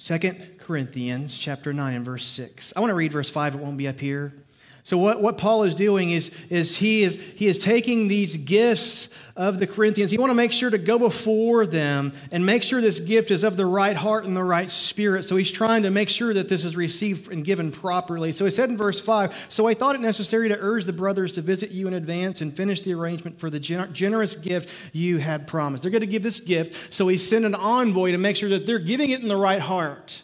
Second 0.00 0.56
Corinthians 0.56 1.36
chapter 1.36 1.74
9 1.74 1.92
and 1.92 2.06
verse 2.06 2.26
6. 2.26 2.72
I 2.74 2.80
want 2.80 2.88
to 2.88 2.94
read 2.94 3.12
verse 3.12 3.28
5, 3.28 3.56
it 3.56 3.58
won't 3.58 3.76
be 3.76 3.86
up 3.86 4.00
here. 4.00 4.32
So 4.82 4.96
what, 4.96 5.20
what 5.20 5.38
Paul 5.38 5.64
is 5.64 5.74
doing 5.74 6.10
is, 6.10 6.30
is, 6.48 6.76
he 6.76 7.02
is 7.02 7.16
he 7.16 7.46
is 7.46 7.58
taking 7.58 8.08
these 8.08 8.36
gifts 8.36 9.08
of 9.36 9.58
the 9.58 9.66
Corinthians. 9.66 10.10
He 10.10 10.18
want 10.18 10.30
to 10.30 10.34
make 10.34 10.52
sure 10.52 10.70
to 10.70 10.78
go 10.78 10.98
before 10.98 11.66
them 11.66 12.12
and 12.30 12.44
make 12.44 12.62
sure 12.62 12.80
this 12.80 13.00
gift 13.00 13.30
is 13.30 13.44
of 13.44 13.56
the 13.56 13.66
right 13.66 13.96
heart 13.96 14.24
and 14.24 14.36
the 14.36 14.44
right 14.44 14.70
spirit. 14.70 15.24
So 15.24 15.36
he's 15.36 15.50
trying 15.50 15.82
to 15.84 15.90
make 15.90 16.08
sure 16.08 16.34
that 16.34 16.48
this 16.48 16.64
is 16.64 16.76
received 16.76 17.32
and 17.32 17.44
given 17.44 17.72
properly. 17.72 18.32
So 18.32 18.44
he 18.44 18.50
said 18.50 18.70
in 18.70 18.76
verse 18.76 19.00
5, 19.00 19.46
So 19.48 19.66
I 19.66 19.74
thought 19.74 19.94
it 19.94 20.00
necessary 20.00 20.48
to 20.48 20.58
urge 20.58 20.84
the 20.84 20.92
brothers 20.92 21.32
to 21.32 21.42
visit 21.42 21.70
you 21.70 21.88
in 21.88 21.94
advance 21.94 22.40
and 22.40 22.54
finish 22.54 22.82
the 22.82 22.92
arrangement 22.92 23.38
for 23.38 23.50
the 23.50 23.60
generous 23.60 24.36
gift 24.36 24.70
you 24.92 25.18
had 25.18 25.46
promised. 25.46 25.82
They're 25.82 25.92
going 25.92 26.00
to 26.00 26.06
give 26.06 26.22
this 26.22 26.40
gift, 26.40 26.94
so 26.94 27.08
he 27.08 27.16
sent 27.16 27.44
an 27.44 27.54
envoy 27.54 28.12
to 28.12 28.18
make 28.18 28.36
sure 28.36 28.50
that 28.50 28.66
they're 28.66 28.78
giving 28.78 29.10
it 29.10 29.22
in 29.22 29.28
the 29.28 29.36
right 29.36 29.60
heart. 29.60 30.22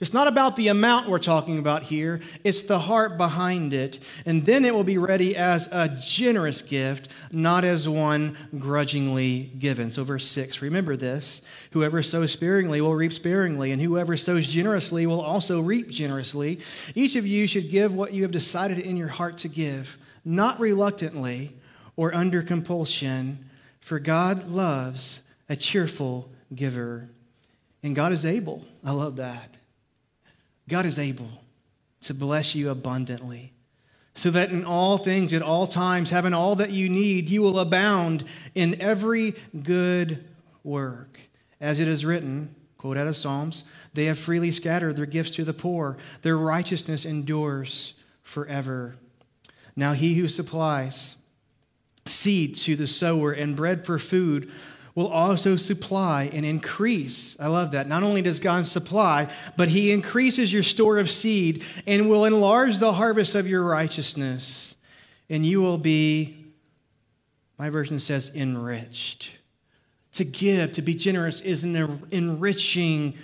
It's 0.00 0.14
not 0.14 0.28
about 0.28 0.56
the 0.56 0.68
amount 0.68 1.10
we're 1.10 1.18
talking 1.18 1.58
about 1.58 1.82
here, 1.82 2.20
it's 2.42 2.62
the 2.62 2.78
heart 2.78 3.18
behind 3.18 3.74
it. 3.74 3.98
And 4.24 4.46
then 4.46 4.64
it 4.64 4.74
will 4.74 4.84
be 4.84 4.96
ready 4.96 5.36
as 5.36 5.68
a 5.70 5.88
generous 5.88 6.62
gift, 6.62 7.08
not 7.30 7.64
as 7.64 7.86
one 7.86 8.36
grudgingly 8.58 9.52
given. 9.58 9.90
So, 9.90 10.02
verse 10.02 10.26
6 10.28 10.62
remember 10.62 10.96
this 10.96 11.42
whoever 11.72 12.02
sows 12.02 12.32
sparingly 12.32 12.80
will 12.80 12.94
reap 12.94 13.12
sparingly, 13.12 13.72
and 13.72 13.82
whoever 13.82 14.16
sows 14.16 14.48
generously 14.48 15.06
will 15.06 15.20
also 15.20 15.60
reap 15.60 15.90
generously. 15.90 16.60
Each 16.94 17.14
of 17.16 17.26
you 17.26 17.46
should 17.46 17.68
give 17.68 17.92
what 17.92 18.14
you 18.14 18.22
have 18.22 18.32
decided 18.32 18.78
in 18.78 18.96
your 18.96 19.08
heart 19.08 19.36
to 19.38 19.48
give, 19.48 19.98
not 20.24 20.58
reluctantly 20.58 21.54
or 21.96 22.14
under 22.14 22.42
compulsion, 22.42 23.50
for 23.80 23.98
God 23.98 24.48
loves 24.48 25.20
a 25.50 25.56
cheerful 25.56 26.30
giver. 26.54 27.10
And 27.82 27.94
God 27.94 28.12
is 28.12 28.24
able. 28.24 28.64
I 28.82 28.92
love 28.92 29.16
that. 29.16 29.56
God 30.70 30.86
is 30.86 30.98
able 30.98 31.42
to 32.02 32.14
bless 32.14 32.54
you 32.54 32.70
abundantly, 32.70 33.52
so 34.14 34.30
that 34.30 34.50
in 34.50 34.64
all 34.64 34.96
things, 34.96 35.34
at 35.34 35.42
all 35.42 35.66
times, 35.66 36.10
having 36.10 36.32
all 36.32 36.56
that 36.56 36.70
you 36.70 36.88
need, 36.88 37.28
you 37.28 37.42
will 37.42 37.58
abound 37.58 38.24
in 38.54 38.80
every 38.80 39.34
good 39.62 40.24
work. 40.64 41.20
As 41.60 41.78
it 41.78 41.88
is 41.88 42.04
written, 42.04 42.54
quote 42.78 42.96
out 42.96 43.06
of 43.06 43.16
Psalms, 43.16 43.64
they 43.92 44.06
have 44.06 44.18
freely 44.18 44.52
scattered 44.52 44.96
their 44.96 45.06
gifts 45.06 45.32
to 45.32 45.44
the 45.44 45.52
poor, 45.52 45.98
their 46.22 46.38
righteousness 46.38 47.04
endures 47.04 47.94
forever. 48.22 48.96
Now, 49.76 49.92
he 49.92 50.14
who 50.14 50.28
supplies 50.28 51.16
seed 52.06 52.54
to 52.56 52.76
the 52.76 52.86
sower 52.86 53.32
and 53.32 53.56
bread 53.56 53.84
for 53.84 53.98
food 53.98 54.50
will 54.94 55.08
also 55.08 55.56
supply 55.56 56.30
and 56.32 56.44
increase. 56.44 57.36
I 57.38 57.48
love 57.48 57.72
that. 57.72 57.88
Not 57.88 58.02
only 58.02 58.22
does 58.22 58.40
God 58.40 58.66
supply, 58.66 59.32
but 59.56 59.68
He 59.68 59.92
increases 59.92 60.52
your 60.52 60.62
store 60.62 60.98
of 60.98 61.10
seed 61.10 61.62
and 61.86 62.08
will 62.08 62.24
enlarge 62.24 62.78
the 62.78 62.92
harvest 62.92 63.34
of 63.34 63.48
your 63.48 63.62
righteousness. 63.64 64.76
And 65.28 65.46
you 65.46 65.60
will 65.60 65.78
be, 65.78 66.52
my 67.58 67.70
version 67.70 68.00
says, 68.00 68.30
enriched. 68.34 69.38
To 70.14 70.24
give, 70.24 70.72
to 70.72 70.82
be 70.82 70.94
generous, 70.94 71.40
is 71.40 71.62
an 71.62 72.06
enriching 72.10 73.14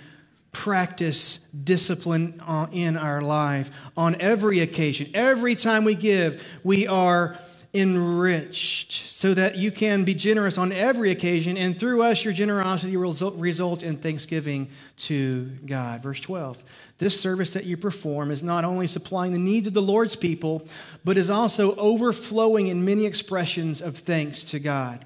practice, 0.53 1.39
discipline 1.63 2.41
uh, 2.47 2.67
in 2.71 2.97
our 2.97 3.21
life 3.21 3.69
on 3.95 4.19
every 4.21 4.61
occasion. 4.61 5.11
Every 5.13 5.55
time 5.55 5.83
we 5.83 5.95
give, 5.95 6.45
we 6.63 6.87
are 6.87 7.37
enriched 7.73 8.91
so 8.91 9.33
that 9.33 9.55
you 9.55 9.71
can 9.71 10.03
be 10.03 10.13
generous 10.13 10.57
on 10.57 10.71
every 10.71 11.11
occasion, 11.11 11.57
and 11.57 11.77
through 11.77 12.01
us, 12.01 12.23
your 12.23 12.33
generosity 12.33 12.95
will 12.95 13.13
result 13.31 13.83
in 13.83 13.97
thanksgiving 13.97 14.69
to 14.95 15.45
God. 15.65 16.01
Verse 16.01 16.19
12 16.21 16.63
This 16.97 17.19
service 17.19 17.51
that 17.51 17.65
you 17.65 17.77
perform 17.77 18.31
is 18.31 18.43
not 18.43 18.63
only 18.63 18.87
supplying 18.87 19.33
the 19.33 19.37
needs 19.37 19.67
of 19.67 19.73
the 19.73 19.81
Lord's 19.81 20.15
people, 20.15 20.67
but 21.03 21.17
is 21.17 21.29
also 21.29 21.75
overflowing 21.75 22.67
in 22.67 22.85
many 22.85 23.05
expressions 23.05 23.81
of 23.81 23.97
thanks 23.97 24.43
to 24.45 24.59
God. 24.59 25.05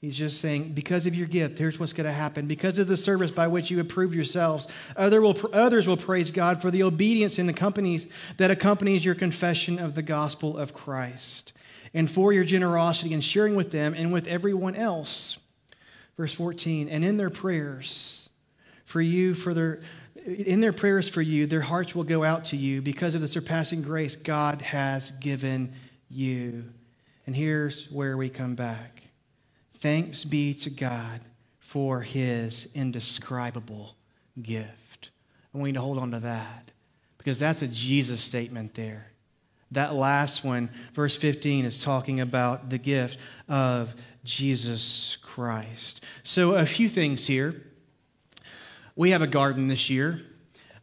He's 0.00 0.16
just 0.16 0.40
saying, 0.40 0.72
because 0.72 1.06
of 1.06 1.14
your 1.14 1.26
gift, 1.26 1.58
here's 1.58 1.80
what's 1.80 1.94
going 1.94 2.06
to 2.06 2.12
happen. 2.12 2.46
Because 2.46 2.78
of 2.78 2.86
the 2.86 2.98
service 2.98 3.30
by 3.30 3.48
which 3.48 3.70
you 3.70 3.80
approve 3.80 4.14
yourselves, 4.14 4.68
other 4.94 5.20
will, 5.22 5.36
others 5.52 5.88
will 5.88 5.96
praise 5.96 6.30
God 6.30 6.60
for 6.60 6.70
the 6.70 6.82
obedience 6.82 7.38
in 7.38 7.46
the 7.46 7.54
companies 7.54 8.06
that 8.36 8.50
accompanies 8.50 9.04
your 9.04 9.14
confession 9.14 9.78
of 9.78 9.94
the 9.94 10.02
gospel 10.02 10.58
of 10.58 10.74
Christ 10.74 11.54
and 11.96 12.10
for 12.10 12.30
your 12.30 12.44
generosity 12.44 13.14
and 13.14 13.24
sharing 13.24 13.56
with 13.56 13.70
them 13.70 13.94
and 13.94 14.12
with 14.12 14.26
everyone 14.26 14.76
else. 14.76 15.38
Verse 16.18 16.34
14, 16.34 16.90
and 16.90 17.04
in 17.04 17.16
their 17.16 17.30
prayers 17.30 18.28
for 18.84 19.00
you, 19.00 19.34
for 19.34 19.52
their 19.52 19.80
in 20.26 20.60
their 20.60 20.72
prayers 20.72 21.08
for 21.08 21.22
you, 21.22 21.46
their 21.46 21.60
hearts 21.60 21.94
will 21.94 22.04
go 22.04 22.24
out 22.24 22.46
to 22.46 22.56
you 22.56 22.82
because 22.82 23.14
of 23.14 23.20
the 23.20 23.28
surpassing 23.28 23.80
grace 23.80 24.16
God 24.16 24.60
has 24.60 25.12
given 25.12 25.72
you. 26.10 26.64
And 27.26 27.36
here's 27.36 27.88
where 27.92 28.16
we 28.16 28.28
come 28.28 28.56
back. 28.56 29.04
Thanks 29.78 30.24
be 30.24 30.52
to 30.54 30.70
God 30.70 31.20
for 31.60 32.00
his 32.00 32.68
indescribable 32.74 33.94
gift. 34.42 35.10
And 35.52 35.62
we 35.62 35.68
need 35.68 35.76
to 35.76 35.80
hold 35.80 35.98
on 35.98 36.10
to 36.10 36.20
that 36.20 36.72
because 37.18 37.38
that's 37.38 37.62
a 37.62 37.68
Jesus 37.68 38.20
statement 38.20 38.74
there. 38.74 39.12
That 39.72 39.94
last 39.94 40.44
one, 40.44 40.70
verse 40.94 41.16
15, 41.16 41.64
is 41.64 41.82
talking 41.82 42.20
about 42.20 42.70
the 42.70 42.78
gift 42.78 43.18
of 43.48 43.94
Jesus 44.24 45.18
Christ. 45.22 46.04
So, 46.22 46.52
a 46.52 46.66
few 46.66 46.88
things 46.88 47.26
here. 47.26 47.62
We 48.94 49.10
have 49.10 49.22
a 49.22 49.26
garden 49.26 49.68
this 49.68 49.90
year. 49.90 50.22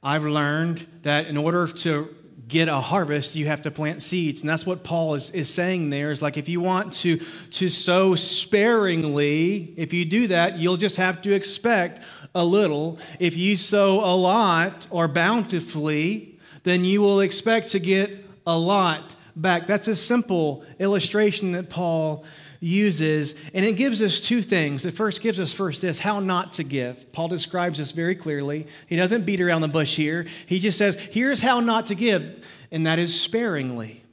I've 0.03 0.25
learned 0.25 0.85
that 1.03 1.27
in 1.27 1.37
order 1.37 1.65
to 1.67 2.13
get 2.47 2.67
a 2.67 2.75
harvest, 2.75 3.35
you 3.35 3.47
have 3.47 3.61
to 3.63 3.71
plant 3.71 4.03
seeds. 4.03 4.41
And 4.41 4.49
that's 4.49 4.65
what 4.65 4.83
Paul 4.83 5.15
is, 5.15 5.31
is 5.31 5.51
saying 5.51 5.89
there 5.89 6.11
is 6.11 6.21
like 6.21 6.37
if 6.37 6.49
you 6.49 6.61
want 6.61 6.93
to, 6.97 7.17
to 7.51 7.69
sow 7.69 8.15
sparingly, 8.15 9.73
if 9.77 9.93
you 9.93 10.05
do 10.05 10.27
that, 10.27 10.57
you'll 10.57 10.77
just 10.77 10.97
have 10.97 11.21
to 11.23 11.33
expect 11.33 12.01
a 12.35 12.43
little. 12.43 12.99
If 13.19 13.37
you 13.37 13.57
sow 13.57 13.99
a 13.99 14.15
lot 14.15 14.87
or 14.89 15.07
bountifully, 15.07 16.39
then 16.63 16.83
you 16.83 17.01
will 17.01 17.21
expect 17.21 17.69
to 17.71 17.79
get 17.79 18.22
a 18.45 18.57
lot 18.57 19.15
back. 19.35 19.67
That's 19.67 19.87
a 19.87 19.95
simple 19.95 20.63
illustration 20.79 21.53
that 21.53 21.69
Paul 21.69 22.23
uses, 22.59 23.35
and 23.53 23.65
it 23.65 23.73
gives 23.73 24.01
us 24.01 24.21
two 24.21 24.41
things. 24.41 24.85
It 24.85 24.95
first 24.95 25.21
gives 25.21 25.39
us 25.39 25.53
first 25.53 25.81
this 25.81 25.99
how 25.99 26.19
not 26.19 26.53
to 26.53 26.63
give. 26.63 27.11
Paul 27.11 27.27
describes 27.27 27.77
this 27.77 27.91
very 27.91 28.15
clearly. 28.15 28.67
He 28.87 28.95
doesn't 28.95 29.25
beat 29.25 29.41
around 29.41 29.61
the 29.61 29.67
bush 29.67 29.95
here. 29.95 30.25
He 30.45 30.59
just 30.59 30.77
says, 30.77 30.95
here's 30.95 31.41
how 31.41 31.59
not 31.59 31.87
to 31.87 31.95
give, 31.95 32.47
and 32.71 32.85
that 32.85 32.99
is 32.99 33.19
sparingly. 33.19 34.03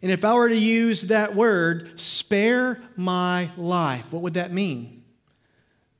And 0.00 0.10
if 0.10 0.24
I 0.24 0.32
were 0.34 0.48
to 0.48 0.56
use 0.56 1.02
that 1.02 1.34
word, 1.34 2.00
spare 2.00 2.80
my 2.96 3.50
life, 3.56 4.10
what 4.10 4.22
would 4.22 4.34
that 4.34 4.52
mean? 4.52 5.02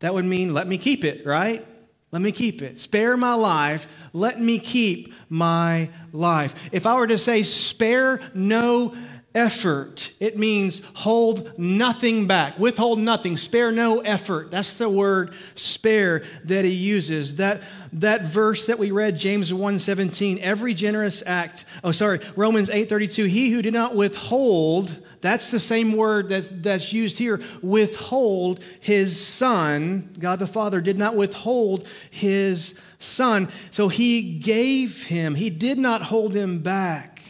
That 0.01 0.15
would 0.15 0.25
mean 0.25 0.55
let 0.55 0.69
me 0.69 0.79
keep 0.79 1.05
it, 1.05 1.27
right? 1.27 1.67
Let 2.11 2.23
me 2.23 2.33
keep 2.33 2.63
it. 2.63 2.81
Spare 2.81 3.17
my 3.17 3.35
life. 3.35 3.87
Let 4.13 4.41
me 4.41 4.59
keep 4.59 5.13
my 5.29 5.91
life. 6.13 6.55
If 6.73 6.87
I 6.87 6.95
were 6.95 7.07
to 7.07 7.19
say, 7.19 7.43
spare 7.43 8.21
no 8.35 8.95
effort. 9.35 10.11
It 10.19 10.39
means 10.39 10.83
hold 10.95 11.59
nothing 11.59 12.27
back, 12.27 12.59
withhold 12.59 12.99
nothing, 12.99 13.37
spare 13.37 13.71
no 13.71 14.01
effort. 14.01 14.51
That's 14.51 14.77
the 14.77 14.89
word 14.89 15.33
spare 15.55 16.25
that 16.45 16.65
he 16.65 16.73
uses. 16.73 17.37
That, 17.37 17.63
that 17.93 18.23
verse 18.23 18.67
that 18.67 18.79
we 18.79 18.91
read, 18.91 19.19
James 19.19 19.53
1:17, 19.53 20.39
every 20.39 20.75
generous 20.75 21.23
act, 21.27 21.67
oh 21.85 21.93
sorry, 21.93 22.21
Romans 22.37 22.71
8:32, 22.71 23.29
he 23.29 23.51
who 23.51 23.63
did 23.63 23.75
not 23.75 23.95
withhold, 23.95 24.97
that's 25.21 25.51
the 25.51 25.61
same 25.61 25.93
word 25.93 26.29
that, 26.29 26.63
that's 26.63 26.93
used 26.93 27.19
here, 27.19 27.41
withhold 27.63 28.63
his 28.81 29.25
son. 29.25 30.15
God 30.19 30.39
the 30.39 30.47
Father 30.47 30.81
did 30.81 30.99
not 30.99 31.17
withhold 31.17 31.89
his 32.11 32.75
son. 32.99 33.49
So 33.71 33.89
he 33.89 34.39
gave 34.39 35.07
him, 35.07 35.35
he 35.35 35.51
did 35.51 35.79
not 35.79 36.03
hold 36.03 36.35
him 36.35 36.61
back. 36.61 37.23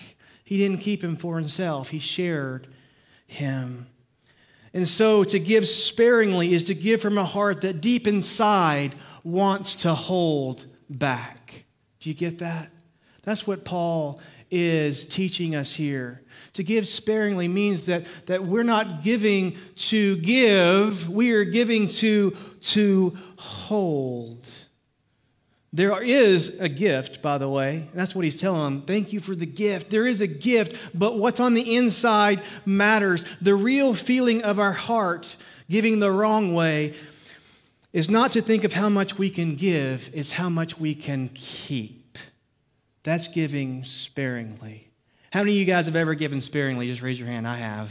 He 0.44 0.58
didn't 0.58 0.80
keep 0.80 1.04
him 1.04 1.16
for 1.16 1.38
himself, 1.38 1.88
he 1.88 1.98
shared 1.98 2.68
him. 3.26 3.86
And 4.74 4.86
so 4.86 5.24
to 5.24 5.38
give 5.38 5.66
sparingly 5.66 6.52
is 6.52 6.64
to 6.64 6.74
give 6.74 7.00
from 7.00 7.18
a 7.18 7.24
heart 7.24 7.62
that 7.62 7.80
deep 7.80 8.06
inside 8.06 8.94
wants 9.24 9.76
to 9.76 9.94
hold 9.94 10.66
back. 10.90 11.64
Do 12.00 12.10
you 12.10 12.14
get 12.14 12.38
that? 12.38 12.70
That's 13.22 13.46
what 13.46 13.64
Paul 13.64 14.20
is 14.50 15.04
teaching 15.04 15.54
us 15.54 15.74
here. 15.74 16.22
To 16.58 16.64
give 16.64 16.88
sparingly 16.88 17.46
means 17.46 17.84
that, 17.84 18.04
that 18.26 18.44
we're 18.44 18.64
not 18.64 19.04
giving 19.04 19.56
to 19.76 20.16
give, 20.16 21.08
we 21.08 21.30
are 21.30 21.44
giving 21.44 21.86
to, 21.86 22.36
to 22.60 23.16
hold. 23.36 24.44
There 25.72 26.02
is 26.02 26.58
a 26.58 26.68
gift, 26.68 27.22
by 27.22 27.38
the 27.38 27.48
way. 27.48 27.88
That's 27.94 28.12
what 28.12 28.24
he's 28.24 28.40
telling 28.40 28.62
them. 28.62 28.82
Thank 28.82 29.12
you 29.12 29.20
for 29.20 29.36
the 29.36 29.46
gift. 29.46 29.90
There 29.90 30.04
is 30.04 30.20
a 30.20 30.26
gift, 30.26 30.74
but 30.92 31.16
what's 31.16 31.38
on 31.38 31.54
the 31.54 31.76
inside 31.76 32.42
matters. 32.66 33.24
The 33.40 33.54
real 33.54 33.94
feeling 33.94 34.42
of 34.42 34.58
our 34.58 34.72
heart, 34.72 35.36
giving 35.70 36.00
the 36.00 36.10
wrong 36.10 36.54
way, 36.54 36.94
is 37.92 38.10
not 38.10 38.32
to 38.32 38.40
think 38.40 38.64
of 38.64 38.72
how 38.72 38.88
much 38.88 39.16
we 39.16 39.30
can 39.30 39.54
give, 39.54 40.10
it's 40.12 40.32
how 40.32 40.48
much 40.48 40.76
we 40.76 40.96
can 40.96 41.28
keep. 41.28 42.18
That's 43.04 43.28
giving 43.28 43.84
sparingly. 43.84 44.88
How 45.32 45.40
many 45.40 45.52
of 45.52 45.58
you 45.58 45.64
guys 45.64 45.86
have 45.86 45.96
ever 45.96 46.14
given 46.14 46.40
sparingly? 46.40 46.88
Just 46.88 47.02
raise 47.02 47.18
your 47.18 47.28
hand. 47.28 47.46
I 47.46 47.56
have. 47.56 47.90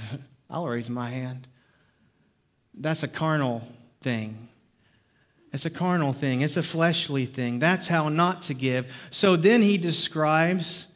I'll 0.50 0.68
raise 0.68 0.90
my 0.90 1.10
hand. 1.10 1.48
That's 2.74 3.04
a 3.04 3.08
carnal 3.08 3.68
thing. 4.02 4.48
It's 5.54 5.66
a 5.66 5.70
carnal 5.70 6.14
thing, 6.14 6.42
it's 6.42 6.58
a 6.58 6.64
fleshly 6.64 7.26
thing. 7.26 7.60
That's 7.60 7.88
how 7.88 8.10
not 8.10 8.44
to 8.44 8.54
give. 8.54 8.92
So 9.12 9.36
then 9.36 9.62
he 9.62 9.78
describes 9.78 10.88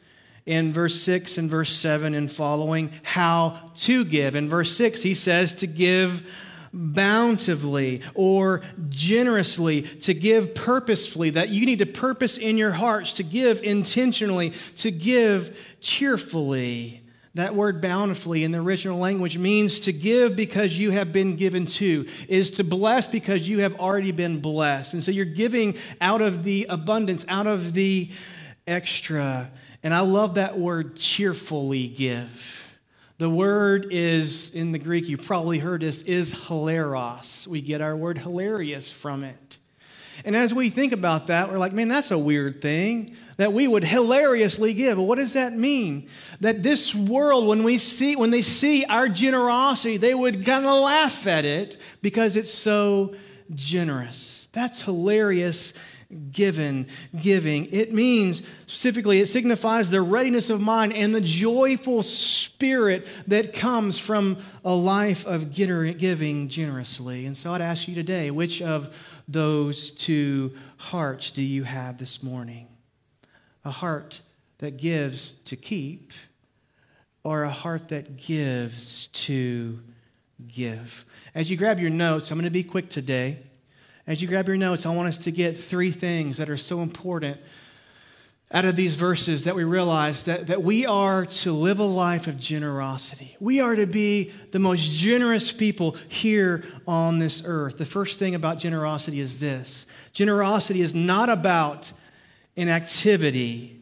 in 0.44 0.72
verse 0.72 1.00
6 1.02 1.38
and 1.38 1.48
verse 1.48 1.76
7 1.76 2.14
and 2.14 2.30
following 2.30 2.92
how 3.02 3.70
to 3.80 4.04
give. 4.04 4.36
In 4.36 4.48
verse 4.48 4.76
6, 4.76 5.02
he 5.02 5.14
says 5.14 5.54
to 5.54 5.66
give 5.66 6.30
bountifully 6.72 8.00
or 8.14 8.62
generously, 8.88 9.82
to 9.82 10.14
give 10.14 10.54
purposefully, 10.54 11.30
that 11.30 11.50
you 11.50 11.66
need 11.66 11.80
to 11.80 11.86
purpose 11.86 12.38
in 12.38 12.56
your 12.56 12.72
hearts, 12.72 13.14
to 13.14 13.22
give 13.22 13.62
intentionally, 13.62 14.52
to 14.76 14.90
give 14.90 15.56
cheerfully. 15.80 17.02
That 17.34 17.54
word 17.54 17.80
bountifully 17.80 18.44
in 18.44 18.52
the 18.52 18.58
original 18.58 18.98
language 18.98 19.38
means 19.38 19.80
to 19.80 19.92
give 19.92 20.36
because 20.36 20.78
you 20.78 20.90
have 20.90 21.12
been 21.12 21.36
given 21.36 21.64
to, 21.66 22.06
is 22.28 22.50
to 22.52 22.64
bless 22.64 23.06
because 23.06 23.48
you 23.48 23.60
have 23.60 23.80
already 23.80 24.12
been 24.12 24.40
blessed. 24.40 24.92
And 24.92 25.02
so 25.02 25.10
you're 25.10 25.24
giving 25.24 25.76
out 26.00 26.20
of 26.20 26.44
the 26.44 26.66
abundance, 26.68 27.24
out 27.28 27.46
of 27.46 27.72
the 27.72 28.10
extra. 28.66 29.50
And 29.82 29.94
I 29.94 30.00
love 30.00 30.34
that 30.34 30.58
word 30.58 30.96
cheerfully 30.96 31.88
give. 31.88 32.61
The 33.22 33.30
word 33.30 33.86
is, 33.92 34.50
in 34.50 34.72
the 34.72 34.80
Greek, 34.80 35.08
you 35.08 35.16
probably 35.16 35.60
heard 35.60 35.82
this, 35.82 35.98
is 35.98 36.34
hilaros. 36.34 37.46
We 37.46 37.60
get 37.60 37.80
our 37.80 37.94
word 37.94 38.18
hilarious 38.18 38.90
from 38.90 39.22
it. 39.22 39.58
And 40.24 40.34
as 40.34 40.52
we 40.52 40.70
think 40.70 40.92
about 40.92 41.28
that, 41.28 41.48
we're 41.48 41.58
like, 41.58 41.72
man, 41.72 41.86
that's 41.86 42.10
a 42.10 42.18
weird 42.18 42.60
thing 42.60 43.16
that 43.36 43.52
we 43.52 43.68
would 43.68 43.84
hilariously 43.84 44.74
give. 44.74 44.98
What 44.98 45.18
does 45.18 45.34
that 45.34 45.52
mean? 45.52 46.08
That 46.40 46.64
this 46.64 46.96
world, 46.96 47.46
when 47.46 47.62
we 47.62 47.78
see, 47.78 48.16
when 48.16 48.32
they 48.32 48.42
see 48.42 48.84
our 48.86 49.08
generosity, 49.08 49.98
they 49.98 50.14
would 50.14 50.44
kind 50.44 50.66
of 50.66 50.80
laugh 50.80 51.28
at 51.28 51.44
it 51.44 51.80
because 52.02 52.34
it's 52.34 52.52
so 52.52 53.14
generous. 53.54 54.48
That's 54.50 54.82
hilarious 54.82 55.74
given 56.30 56.86
giving 57.20 57.66
it 57.72 57.92
means 57.92 58.42
specifically 58.66 59.20
it 59.20 59.26
signifies 59.26 59.90
the 59.90 60.02
readiness 60.02 60.50
of 60.50 60.60
mind 60.60 60.92
and 60.92 61.14
the 61.14 61.20
joyful 61.20 62.02
spirit 62.02 63.06
that 63.26 63.52
comes 63.52 63.98
from 63.98 64.36
a 64.64 64.74
life 64.74 65.26
of 65.26 65.52
giving 65.52 66.48
generously 66.48 67.26
and 67.26 67.36
so 67.36 67.52
i'd 67.52 67.60
ask 67.60 67.88
you 67.88 67.94
today 67.94 68.30
which 68.30 68.60
of 68.60 68.94
those 69.28 69.90
two 69.90 70.52
hearts 70.76 71.30
do 71.30 71.42
you 71.42 71.64
have 71.64 71.98
this 71.98 72.22
morning 72.22 72.68
a 73.64 73.70
heart 73.70 74.20
that 74.58 74.76
gives 74.76 75.32
to 75.44 75.56
keep 75.56 76.12
or 77.24 77.44
a 77.44 77.50
heart 77.50 77.88
that 77.88 78.16
gives 78.16 79.06
to 79.08 79.78
give. 80.48 81.04
As 81.34 81.50
you 81.50 81.56
grab 81.56 81.78
your 81.78 81.90
notes, 81.90 82.30
I'm 82.30 82.38
going 82.38 82.44
to 82.44 82.50
be 82.50 82.64
quick 82.64 82.88
today. 82.88 83.38
As 84.06 84.20
you 84.20 84.28
grab 84.28 84.48
your 84.48 84.56
notes, 84.56 84.84
I 84.84 84.94
want 84.94 85.08
us 85.08 85.18
to 85.18 85.30
get 85.30 85.58
three 85.58 85.90
things 85.90 86.36
that 86.38 86.50
are 86.50 86.56
so 86.56 86.80
important 86.80 87.38
out 88.54 88.64
of 88.64 88.76
these 88.76 88.96
verses 88.96 89.44
that 89.44 89.54
we 89.54 89.64
realize 89.64 90.24
that, 90.24 90.48
that 90.48 90.62
we 90.62 90.84
are 90.84 91.24
to 91.24 91.52
live 91.52 91.78
a 91.78 91.84
life 91.84 92.26
of 92.26 92.38
generosity. 92.38 93.36
We 93.40 93.60
are 93.60 93.74
to 93.74 93.86
be 93.86 94.32
the 94.50 94.58
most 94.58 94.82
generous 94.82 95.52
people 95.52 95.96
here 96.08 96.62
on 96.86 97.18
this 97.18 97.42
earth. 97.46 97.78
The 97.78 97.86
first 97.86 98.18
thing 98.18 98.34
about 98.34 98.58
generosity 98.58 99.20
is 99.20 99.38
this 99.38 99.86
generosity 100.12 100.82
is 100.82 100.94
not 100.94 101.30
about 101.30 101.92
an 102.56 102.68
activity, 102.68 103.80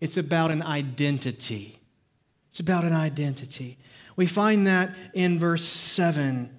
it's 0.00 0.16
about 0.16 0.50
an 0.50 0.62
identity. 0.62 1.78
It's 2.50 2.60
about 2.60 2.84
an 2.84 2.92
identity. 2.92 3.78
We 4.14 4.26
find 4.26 4.66
that 4.66 4.90
in 5.14 5.38
verse 5.38 5.66
7 5.66 6.50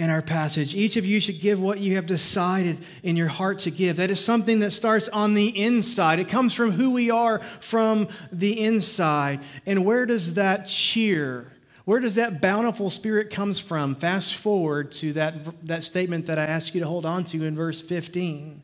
in 0.00 0.08
our 0.08 0.22
passage. 0.22 0.74
Each 0.74 0.96
of 0.96 1.04
you 1.04 1.20
should 1.20 1.40
give 1.40 1.60
what 1.60 1.78
you 1.78 1.96
have 1.96 2.06
decided 2.06 2.78
in 3.02 3.18
your 3.18 3.28
heart 3.28 3.58
to 3.60 3.70
give. 3.70 3.96
That 3.96 4.08
is 4.08 4.24
something 4.24 4.60
that 4.60 4.70
starts 4.70 5.10
on 5.10 5.34
the 5.34 5.48
inside. 5.48 6.18
It 6.18 6.28
comes 6.28 6.54
from 6.54 6.70
who 6.70 6.92
we 6.92 7.10
are 7.10 7.42
from 7.60 8.08
the 8.32 8.58
inside. 8.64 9.40
And 9.66 9.84
where 9.84 10.06
does 10.06 10.34
that 10.34 10.66
cheer? 10.68 11.52
Where 11.84 12.00
does 12.00 12.14
that 12.14 12.40
bountiful 12.40 12.88
spirit 12.88 13.28
comes 13.28 13.60
from? 13.60 13.94
Fast 13.94 14.36
forward 14.36 14.90
to 14.92 15.12
that, 15.12 15.66
that 15.66 15.84
statement 15.84 16.24
that 16.26 16.38
I 16.38 16.46
asked 16.46 16.74
you 16.74 16.80
to 16.80 16.86
hold 16.86 17.04
on 17.04 17.24
to 17.24 17.44
in 17.44 17.54
verse 17.54 17.82
15. 17.82 18.62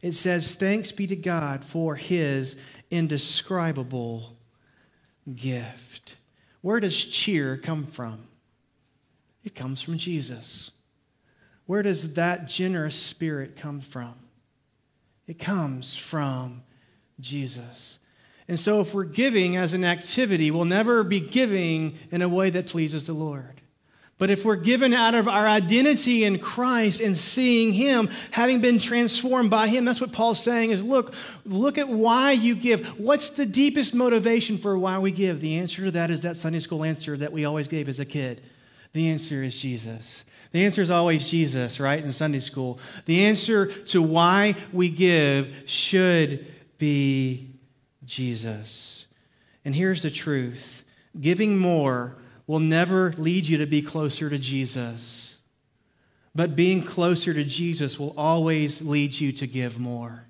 It 0.00 0.12
says, 0.12 0.54
Thanks 0.54 0.92
be 0.92 1.08
to 1.08 1.16
God 1.16 1.64
for 1.64 1.96
his 1.96 2.54
indescribable 2.88 4.36
gift. 5.34 6.14
Where 6.62 6.78
does 6.78 7.04
cheer 7.04 7.56
come 7.56 7.84
from? 7.84 8.27
It 9.48 9.54
comes 9.54 9.80
from 9.80 9.96
Jesus. 9.96 10.72
Where 11.64 11.82
does 11.82 12.12
that 12.14 12.48
generous 12.48 12.94
spirit 12.94 13.56
come 13.56 13.80
from? 13.80 14.14
It 15.26 15.38
comes 15.38 15.96
from 15.96 16.64
Jesus. 17.18 17.98
And 18.46 18.60
so, 18.60 18.82
if 18.82 18.92
we're 18.92 19.04
giving 19.04 19.56
as 19.56 19.72
an 19.72 19.84
activity, 19.84 20.50
we'll 20.50 20.66
never 20.66 21.02
be 21.02 21.20
giving 21.20 21.96
in 22.10 22.20
a 22.20 22.28
way 22.28 22.50
that 22.50 22.66
pleases 22.66 23.06
the 23.06 23.14
Lord. 23.14 23.62
But 24.18 24.30
if 24.30 24.44
we're 24.44 24.56
given 24.56 24.92
out 24.92 25.14
of 25.14 25.28
our 25.28 25.48
identity 25.48 26.24
in 26.24 26.40
Christ 26.40 27.00
and 27.00 27.16
seeing 27.16 27.72
Him, 27.72 28.10
having 28.30 28.60
been 28.60 28.78
transformed 28.78 29.48
by 29.48 29.68
Him, 29.68 29.86
that's 29.86 30.02
what 30.02 30.12
Paul's 30.12 30.42
saying 30.42 30.72
is 30.72 30.84
look, 30.84 31.14
look 31.46 31.78
at 31.78 31.88
why 31.88 32.32
you 32.32 32.54
give. 32.54 32.86
What's 33.00 33.30
the 33.30 33.46
deepest 33.46 33.94
motivation 33.94 34.58
for 34.58 34.78
why 34.78 34.98
we 34.98 35.10
give? 35.10 35.40
The 35.40 35.58
answer 35.58 35.86
to 35.86 35.90
that 35.92 36.10
is 36.10 36.20
that 36.20 36.36
Sunday 36.36 36.60
school 36.60 36.84
answer 36.84 37.16
that 37.16 37.32
we 37.32 37.46
always 37.46 37.66
gave 37.66 37.88
as 37.88 37.98
a 37.98 38.04
kid. 38.04 38.42
The 38.92 39.10
answer 39.10 39.42
is 39.42 39.56
Jesus. 39.56 40.24
The 40.52 40.64
answer 40.64 40.80
is 40.80 40.90
always 40.90 41.28
Jesus, 41.28 41.78
right, 41.78 42.02
in 42.02 42.12
Sunday 42.12 42.40
school. 42.40 42.78
The 43.04 43.26
answer 43.26 43.66
to 43.66 44.00
why 44.00 44.56
we 44.72 44.88
give 44.88 45.54
should 45.66 46.46
be 46.78 47.50
Jesus. 48.04 49.06
And 49.64 49.74
here's 49.74 50.02
the 50.02 50.10
truth 50.10 50.84
giving 51.20 51.58
more 51.58 52.16
will 52.46 52.60
never 52.60 53.12
lead 53.18 53.46
you 53.46 53.58
to 53.58 53.66
be 53.66 53.82
closer 53.82 54.30
to 54.30 54.38
Jesus. 54.38 55.38
But 56.34 56.56
being 56.56 56.82
closer 56.82 57.34
to 57.34 57.44
Jesus 57.44 57.98
will 57.98 58.14
always 58.16 58.80
lead 58.80 59.18
you 59.20 59.32
to 59.32 59.46
give 59.46 59.78
more. 59.78 60.24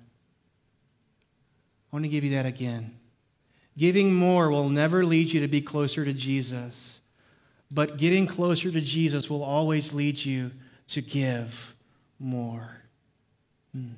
I 1.91 1.95
want 1.95 2.03
to 2.05 2.09
give 2.09 2.23
you 2.23 2.31
that 2.31 2.45
again. 2.45 2.97
Giving 3.77 4.13
more 4.13 4.49
will 4.49 4.69
never 4.69 5.05
lead 5.05 5.31
you 5.31 5.39
to 5.41 5.47
be 5.47 5.61
closer 5.61 6.03
to 6.03 6.13
Jesus. 6.13 6.98
But 7.71 7.97
getting 7.97 8.25
closer 8.25 8.71
to 8.71 8.81
Jesus 8.81 9.29
will 9.29 9.43
always 9.43 9.93
lead 9.93 10.23
you 10.23 10.51
to 10.87 11.01
give 11.01 11.75
more. 12.19 12.77
Hmm. 13.73 13.91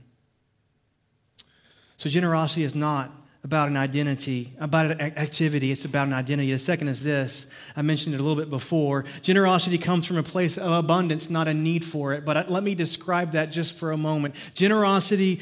So, 1.97 2.09
generosity 2.09 2.63
is 2.63 2.75
not 2.75 3.11
about 3.43 3.69
an 3.69 3.77
identity, 3.77 4.53
about 4.59 4.91
an 4.91 5.01
activity. 5.01 5.71
It's 5.71 5.85
about 5.85 6.07
an 6.07 6.13
identity. 6.13 6.51
The 6.51 6.59
second 6.59 6.89
is 6.89 7.01
this. 7.01 7.47
I 7.75 7.81
mentioned 7.81 8.13
it 8.13 8.19
a 8.19 8.23
little 8.23 8.41
bit 8.41 8.49
before. 8.49 9.05
Generosity 9.21 9.77
comes 9.77 10.05
from 10.05 10.17
a 10.17 10.23
place 10.23 10.57
of 10.57 10.71
abundance, 10.71 11.29
not 11.29 11.47
a 11.47 11.53
need 11.53 11.83
for 11.83 12.13
it. 12.13 12.23
But 12.23 12.37
uh, 12.37 12.43
let 12.47 12.63
me 12.63 12.75
describe 12.75 13.31
that 13.31 13.51
just 13.51 13.77
for 13.77 13.91
a 13.91 13.97
moment. 13.97 14.35
Generosity 14.53 15.39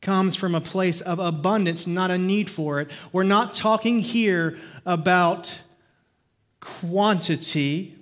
comes 0.00 0.34
from 0.34 0.54
a 0.54 0.60
place 0.60 1.00
of 1.02 1.18
abundance, 1.18 1.86
not 1.86 2.10
a 2.10 2.18
need 2.18 2.50
for 2.50 2.80
it. 2.80 2.90
We're 3.12 3.22
not 3.22 3.54
talking 3.54 3.98
here 3.98 4.58
about 4.86 5.62
quantity. 6.62 7.96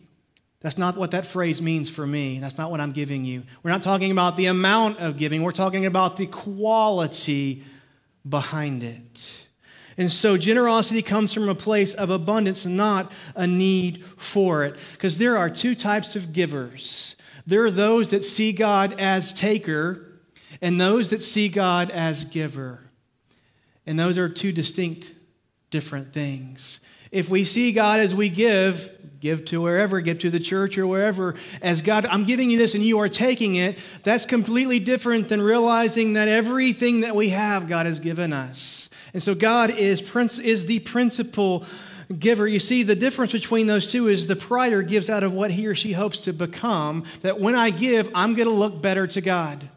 That's 0.61 0.79
not 0.79 0.96
what 0.96 1.12
that 1.12 1.25
phrase 1.25 1.62
means 1.62 1.88
for 1.88 2.07
me. 2.07 2.38
That's 2.38 2.59
not 2.59 2.70
what 2.70 2.81
I'm 2.81 2.92
giving 2.92 3.25
you. 3.25 3.42
We're 3.62 3.70
not 3.70 3.83
talking 3.83 4.11
about 4.11 4.37
the 4.37 4.46
amount 4.46 4.99
of 4.99 5.16
giving, 5.16 5.42
we're 5.42 5.53
talking 5.53 5.87
about 5.87 6.16
the 6.16 6.27
quality 6.27 7.64
behind 8.29 8.83
it. 8.83 9.46
And 9.96 10.12
so 10.12 10.37
generosity 10.37 11.03
comes 11.03 11.33
from 11.33 11.49
a 11.49 11.55
place 11.55 11.94
of 11.94 12.11
abundance, 12.11 12.64
not 12.64 13.11
a 13.35 13.46
need 13.46 14.05
for 14.16 14.64
it. 14.64 14.77
Because 14.92 15.18
there 15.18 15.37
are 15.37 15.51
two 15.51 15.75
types 15.75 16.14
of 16.14 16.33
givers 16.33 17.16
there 17.46 17.64
are 17.64 17.70
those 17.70 18.11
that 18.11 18.25
see 18.25 18.53
God 18.53 18.94
as 19.01 19.33
taker, 19.33 20.07
and 20.61 20.81
those 20.81 21.09
that 21.09 21.25
see 21.25 21.49
God 21.49 21.90
as 21.90 22.25
giver. 22.25 22.90
And 23.87 23.99
those 23.99 24.18
are 24.18 24.29
two 24.29 24.53
distinct, 24.53 25.12
different 25.70 26.12
things. 26.12 26.81
If 27.11 27.29
we 27.29 27.44
see 27.44 27.73
God 27.73 28.01
as 28.01 28.14
we 28.14 28.29
give, 28.29 28.88
give 29.20 29.44
to 29.46 29.61
wherever, 29.61 30.01
give 30.01 30.20
to 30.20 30.31
the 30.31 30.40
church 30.40 30.79
or 30.79 30.87
wherever, 30.87 31.35
as 31.61 31.83
God, 31.83 32.07
I'm 32.07 32.25
giving 32.25 32.51
you 32.51 32.59
this 32.59 32.75
and 32.75 32.85
you 32.85 33.01
are 33.01 33.09
taking 33.09 33.57
it, 33.57 33.79
that's 34.03 34.25
completely 34.25 34.79
different 34.79 35.29
than 35.29 35.42
realizing 35.42 36.14
that 36.14 36.29
everything 36.29 37.01
that 37.01 37.16
we 37.16 37.31
have, 37.31 37.68
God 37.68 37.87
has 37.87 37.99
given 37.99 38.33
us. 38.33 38.90
And 39.12 39.23
so 39.23 39.35
God 39.35 39.70
is, 39.70 40.03
is 40.38 40.66
the 40.66 40.79
principal 40.81 41.64
giver. 42.16 42.46
You 42.46 42.61
see, 42.61 42.83
the 42.83 42.96
difference 42.96 43.33
between 43.33 43.66
those 43.66 43.90
two 43.90 44.09
is 44.09 44.27
the 44.27 44.37
prior 44.37 44.83
gives 44.83 45.11
out 45.11 45.23
of 45.23 45.33
what 45.33 45.51
he 45.51 45.66
or 45.66 45.75
she 45.75 45.92
hopes 45.92 46.20
to 46.20 46.33
become, 46.33 47.05
that 47.23 47.40
when 47.40 47.55
I 47.55 47.70
give, 47.70 48.11
I'm 48.14 48.35
going 48.35 48.49
to 48.49 48.55
look 48.55 48.81
better 48.81 49.07
to 49.09 49.20
God. 49.20 49.68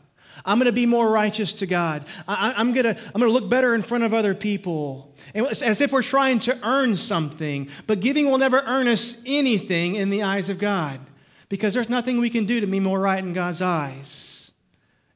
I'm 0.46 0.58
going 0.58 0.66
to 0.66 0.72
be 0.72 0.86
more 0.86 1.10
righteous 1.10 1.54
to 1.54 1.66
God. 1.66 2.06
I, 2.28 2.60
am 2.60 2.74
going 2.74 2.84
to, 2.84 3.02
I'm 3.02 3.22
going 3.22 3.30
to 3.30 3.32
look 3.32 3.50
better 3.50 3.74
in 3.76 3.82
front 3.82 4.04
of 4.04 4.14
other 4.14 4.36
people. 4.36 5.16
And 5.34 5.46
as 5.46 5.80
if 5.80 5.92
we're 5.92 6.04
trying 6.04 6.40
to 6.42 6.60
earn 6.68 6.98
something, 6.98 7.70
but 7.88 8.02
giving 8.02 8.30
will 8.30 8.38
never 8.38 8.62
earn 8.66 8.88
us 8.88 9.16
anything 9.26 9.96
in 9.96 10.10
the 10.10 10.24
eyes 10.24 10.50
of 10.50 10.60
God 10.60 11.00
because 11.48 11.74
there's 11.74 11.90
nothing 11.90 12.20
we 12.20 12.30
can 12.30 12.46
do 12.46 12.60
to 12.60 12.68
be 12.68 12.80
more 12.80 13.00
right 13.00 13.24
in 13.24 13.32
God's 13.32 13.62
eyes. 13.62 14.52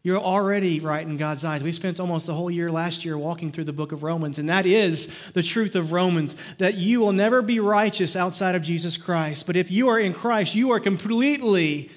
You're 0.04 0.20
already 0.20 0.80
right 0.80 1.06
in 1.06 1.18
God's 1.18 1.44
eyes. 1.44 1.62
We 1.62 1.74
spent 1.74 2.00
almost 2.00 2.28
the 2.28 2.34
whole 2.34 2.50
year 2.50 2.72
last 2.72 3.04
year 3.04 3.18
walking 3.18 3.52
through 3.52 3.66
the 3.66 3.74
book 3.74 3.92
of 3.92 4.04
Romans, 4.04 4.40
and 4.40 4.48
that 4.48 4.66
is 4.66 5.10
the 5.34 5.44
truth 5.44 5.76
of 5.76 5.92
Romans 5.92 6.38
that 6.60 6.76
you 6.76 7.02
will 7.02 7.12
never 7.12 7.42
be 7.42 7.60
righteous 7.60 8.16
outside 8.16 8.56
of 8.56 8.62
Jesus 8.62 8.96
Christ. 8.96 9.46
But 9.46 9.58
if 9.58 9.70
you 9.70 9.90
are 9.90 10.00
in 10.00 10.14
Christ, 10.14 10.56
you 10.56 10.72
are 10.72 10.80
completely, 10.80 11.92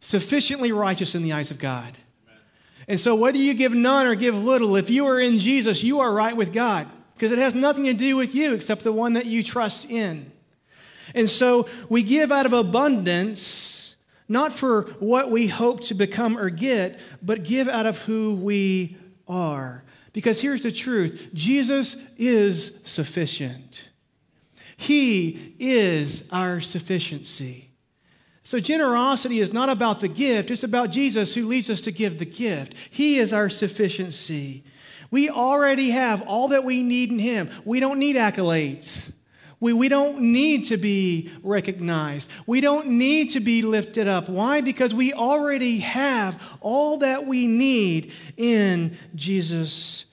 sufficiently 0.00 0.72
righteous 0.72 1.14
in 1.14 1.22
the 1.22 1.34
eyes 1.34 1.50
of 1.50 1.58
God. 1.58 1.98
And 2.88 3.00
so, 3.00 3.14
whether 3.14 3.38
you 3.38 3.54
give 3.54 3.72
none 3.72 4.06
or 4.06 4.14
give 4.14 4.36
little, 4.36 4.76
if 4.76 4.90
you 4.90 5.06
are 5.06 5.20
in 5.20 5.38
Jesus, 5.38 5.82
you 5.82 6.00
are 6.00 6.12
right 6.12 6.36
with 6.36 6.52
God 6.52 6.88
because 7.14 7.30
it 7.30 7.38
has 7.38 7.54
nothing 7.54 7.84
to 7.84 7.92
do 7.92 8.16
with 8.16 8.34
you 8.34 8.54
except 8.54 8.82
the 8.82 8.92
one 8.92 9.12
that 9.12 9.26
you 9.26 9.42
trust 9.42 9.88
in. 9.88 10.32
And 11.14 11.28
so, 11.28 11.68
we 11.88 12.02
give 12.02 12.32
out 12.32 12.46
of 12.46 12.52
abundance, 12.52 13.96
not 14.28 14.52
for 14.52 14.84
what 14.98 15.30
we 15.30 15.46
hope 15.46 15.80
to 15.84 15.94
become 15.94 16.36
or 16.36 16.50
get, 16.50 16.98
but 17.22 17.44
give 17.44 17.68
out 17.68 17.86
of 17.86 17.98
who 17.98 18.34
we 18.34 18.96
are. 19.28 19.84
Because 20.12 20.40
here's 20.40 20.62
the 20.62 20.72
truth 20.72 21.30
Jesus 21.32 21.96
is 22.18 22.78
sufficient, 22.84 23.90
He 24.76 25.54
is 25.58 26.24
our 26.30 26.60
sufficiency. 26.60 27.71
So, 28.44 28.58
generosity 28.58 29.40
is 29.40 29.52
not 29.52 29.68
about 29.68 30.00
the 30.00 30.08
gift, 30.08 30.50
it's 30.50 30.64
about 30.64 30.90
Jesus 30.90 31.34
who 31.34 31.46
leads 31.46 31.70
us 31.70 31.80
to 31.82 31.92
give 31.92 32.18
the 32.18 32.24
gift. 32.24 32.74
He 32.90 33.18
is 33.18 33.32
our 33.32 33.48
sufficiency. 33.48 34.64
We 35.10 35.28
already 35.28 35.90
have 35.90 36.22
all 36.22 36.48
that 36.48 36.64
we 36.64 36.82
need 36.82 37.12
in 37.12 37.18
Him. 37.18 37.50
We 37.64 37.80
don't 37.80 37.98
need 37.98 38.16
accolades. 38.16 39.12
We, 39.60 39.72
we 39.72 39.88
don't 39.88 40.20
need 40.20 40.66
to 40.66 40.76
be 40.76 41.30
recognized. 41.44 42.28
We 42.48 42.60
don't 42.60 42.88
need 42.88 43.30
to 43.30 43.40
be 43.40 43.62
lifted 43.62 44.08
up. 44.08 44.28
Why? 44.28 44.60
Because 44.60 44.92
we 44.92 45.12
already 45.12 45.78
have 45.78 46.42
all 46.60 46.98
that 46.98 47.26
we 47.26 47.46
need 47.46 48.12
in 48.36 48.98
Jesus 49.14 50.06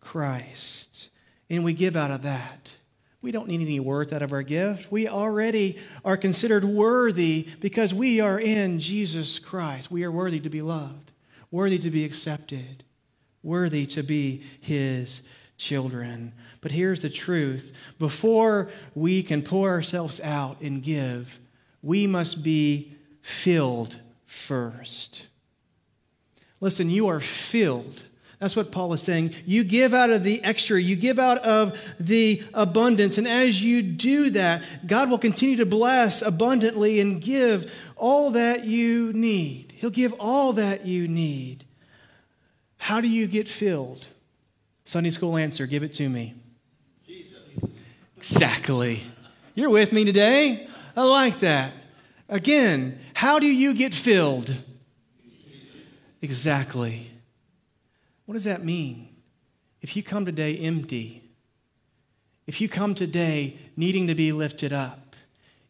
Christ. 0.00 1.10
And 1.50 1.64
we 1.64 1.74
give 1.74 1.96
out 1.96 2.12
of 2.12 2.22
that. 2.22 2.70
We 3.24 3.32
don't 3.32 3.48
need 3.48 3.62
any 3.62 3.80
worth 3.80 4.12
out 4.12 4.20
of 4.20 4.34
our 4.34 4.42
gift. 4.42 4.92
We 4.92 5.08
already 5.08 5.78
are 6.04 6.18
considered 6.18 6.62
worthy 6.62 7.48
because 7.58 7.94
we 7.94 8.20
are 8.20 8.38
in 8.38 8.80
Jesus 8.80 9.38
Christ. 9.38 9.90
We 9.90 10.04
are 10.04 10.12
worthy 10.12 10.40
to 10.40 10.50
be 10.50 10.60
loved, 10.60 11.10
worthy 11.50 11.78
to 11.78 11.90
be 11.90 12.04
accepted, 12.04 12.84
worthy 13.42 13.86
to 13.86 14.02
be 14.02 14.42
His 14.60 15.22
children. 15.56 16.34
But 16.60 16.72
here's 16.72 17.00
the 17.00 17.08
truth 17.08 17.72
before 17.98 18.68
we 18.94 19.22
can 19.22 19.40
pour 19.40 19.70
ourselves 19.70 20.20
out 20.20 20.60
and 20.60 20.82
give, 20.82 21.40
we 21.80 22.06
must 22.06 22.42
be 22.42 22.92
filled 23.22 24.00
first. 24.26 25.28
Listen, 26.60 26.90
you 26.90 27.08
are 27.08 27.20
filled 27.20 28.02
that's 28.44 28.56
what 28.56 28.70
Paul 28.70 28.92
is 28.92 29.00
saying. 29.00 29.34
You 29.46 29.64
give 29.64 29.94
out 29.94 30.10
of 30.10 30.22
the 30.22 30.44
extra, 30.44 30.78
you 30.78 30.96
give 30.96 31.18
out 31.18 31.38
of 31.38 31.80
the 31.98 32.42
abundance. 32.52 33.16
And 33.16 33.26
as 33.26 33.62
you 33.62 33.80
do 33.80 34.28
that, 34.30 34.62
God 34.86 35.08
will 35.08 35.16
continue 35.16 35.56
to 35.56 35.64
bless 35.64 36.20
abundantly 36.20 37.00
and 37.00 37.22
give 37.22 37.72
all 37.96 38.32
that 38.32 38.66
you 38.66 39.14
need. 39.14 39.72
He'll 39.74 39.88
give 39.88 40.12
all 40.20 40.52
that 40.52 40.84
you 40.84 41.08
need. 41.08 41.64
How 42.76 43.00
do 43.00 43.08
you 43.08 43.26
get 43.26 43.48
filled? 43.48 44.08
Sunday 44.84 45.08
school 45.10 45.38
answer 45.38 45.66
give 45.66 45.82
it 45.82 45.94
to 45.94 46.06
me. 46.10 46.34
Jesus. 47.06 47.38
Exactly. 48.18 49.04
You're 49.54 49.70
with 49.70 49.90
me 49.90 50.04
today? 50.04 50.68
I 50.94 51.04
like 51.04 51.38
that. 51.38 51.72
Again, 52.28 52.98
how 53.14 53.38
do 53.38 53.46
you 53.46 53.72
get 53.72 53.94
filled? 53.94 54.54
Exactly. 56.20 57.10
What 58.26 58.34
does 58.34 58.44
that 58.44 58.64
mean? 58.64 59.08
If 59.80 59.96
you 59.96 60.02
come 60.02 60.24
today 60.24 60.56
empty, 60.56 61.22
if 62.46 62.60
you 62.60 62.68
come 62.68 62.94
today 62.94 63.58
needing 63.76 64.06
to 64.06 64.14
be 64.14 64.32
lifted 64.32 64.72
up, 64.72 65.16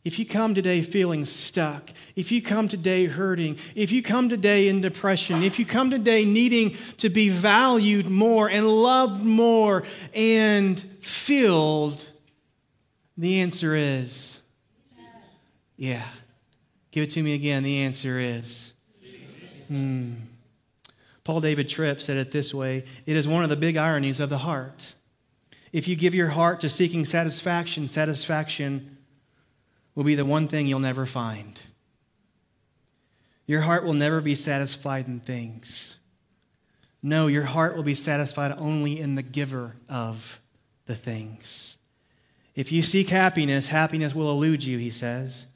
if 0.05 0.19
you 0.19 0.27
come 0.27 0.55
today 0.55 0.83
feeling 0.83 1.25
stuck, 1.25 1.91
if 2.15 2.31
you 2.31 2.43
come 2.43 2.69
today 2.69 3.07
hurting, 3.07 3.57
if 3.75 3.91
you 3.91 4.03
come 4.03 4.29
today 4.29 4.69
in 4.69 4.83
depression, 4.83 5.43
if 5.43 5.59
you 5.59 5.65
come 5.65 5.91
today 5.91 6.25
needing 6.25 6.77
to 6.99 7.09
be 7.09 7.31
valued 7.31 8.09
more 8.09 8.49
and 8.51 8.69
loved 8.69 9.25
more 9.25 9.83
and 10.13 10.79
filled, 11.01 12.09
the 13.17 13.41
answer 13.41 13.75
is 13.75 14.41
yeah. 15.77 16.07
Give 16.91 17.05
it 17.05 17.11
to 17.11 17.23
me 17.23 17.35
again. 17.35 17.63
The 17.63 17.83
answer 17.83 18.19
is. 18.19 18.73
Hmm. 19.69 20.13
Paul 21.25 21.41
David 21.41 21.69
Tripp 21.71 22.03
said 22.03 22.19
it 22.19 22.31
this 22.31 22.53
way 22.53 22.85
It 23.07 23.17
is 23.17 23.27
one 23.27 23.43
of 23.43 23.51
the 23.51 23.57
big 23.57 23.77
ironies 23.77 24.21
of 24.21 24.31
the 24.31 24.39
heart. 24.39 24.95
If 25.73 25.89
you 25.89 25.97
give 25.97 26.15
your 26.15 26.29
heart 26.29 26.61
to 26.61 26.69
seeking 26.69 27.05
satisfaction, 27.05 27.89
satisfaction 27.89 28.99
will 29.95 30.05
be 30.05 30.15
the 30.15 30.25
one 30.25 30.47
thing 30.47 30.67
you'll 30.67 30.79
never 30.79 31.07
find. 31.07 31.61
Your 33.47 33.63
heart 33.63 33.85
will 33.85 33.95
never 33.95 34.21
be 34.21 34.35
satisfied 34.35 35.09
in 35.09 35.21
things. 35.21 35.99
No, 37.03 37.27
your 37.27 37.43
heart 37.43 37.77
will 37.77 37.83
be 37.83 37.95
satisfied 37.95 38.55
only 38.59 38.99
in 38.99 39.15
the 39.15 39.23
giver 39.23 39.77
of 39.89 40.41
the 40.87 40.95
things. 40.95 41.77
If 42.55 42.71
you 42.71 42.83
seek 42.83 43.09
happiness, 43.09 43.69
happiness 43.69 44.15
will 44.15 44.31
elude 44.31 44.65
you, 44.65 44.79
he 44.79 44.91
says. 44.91 45.47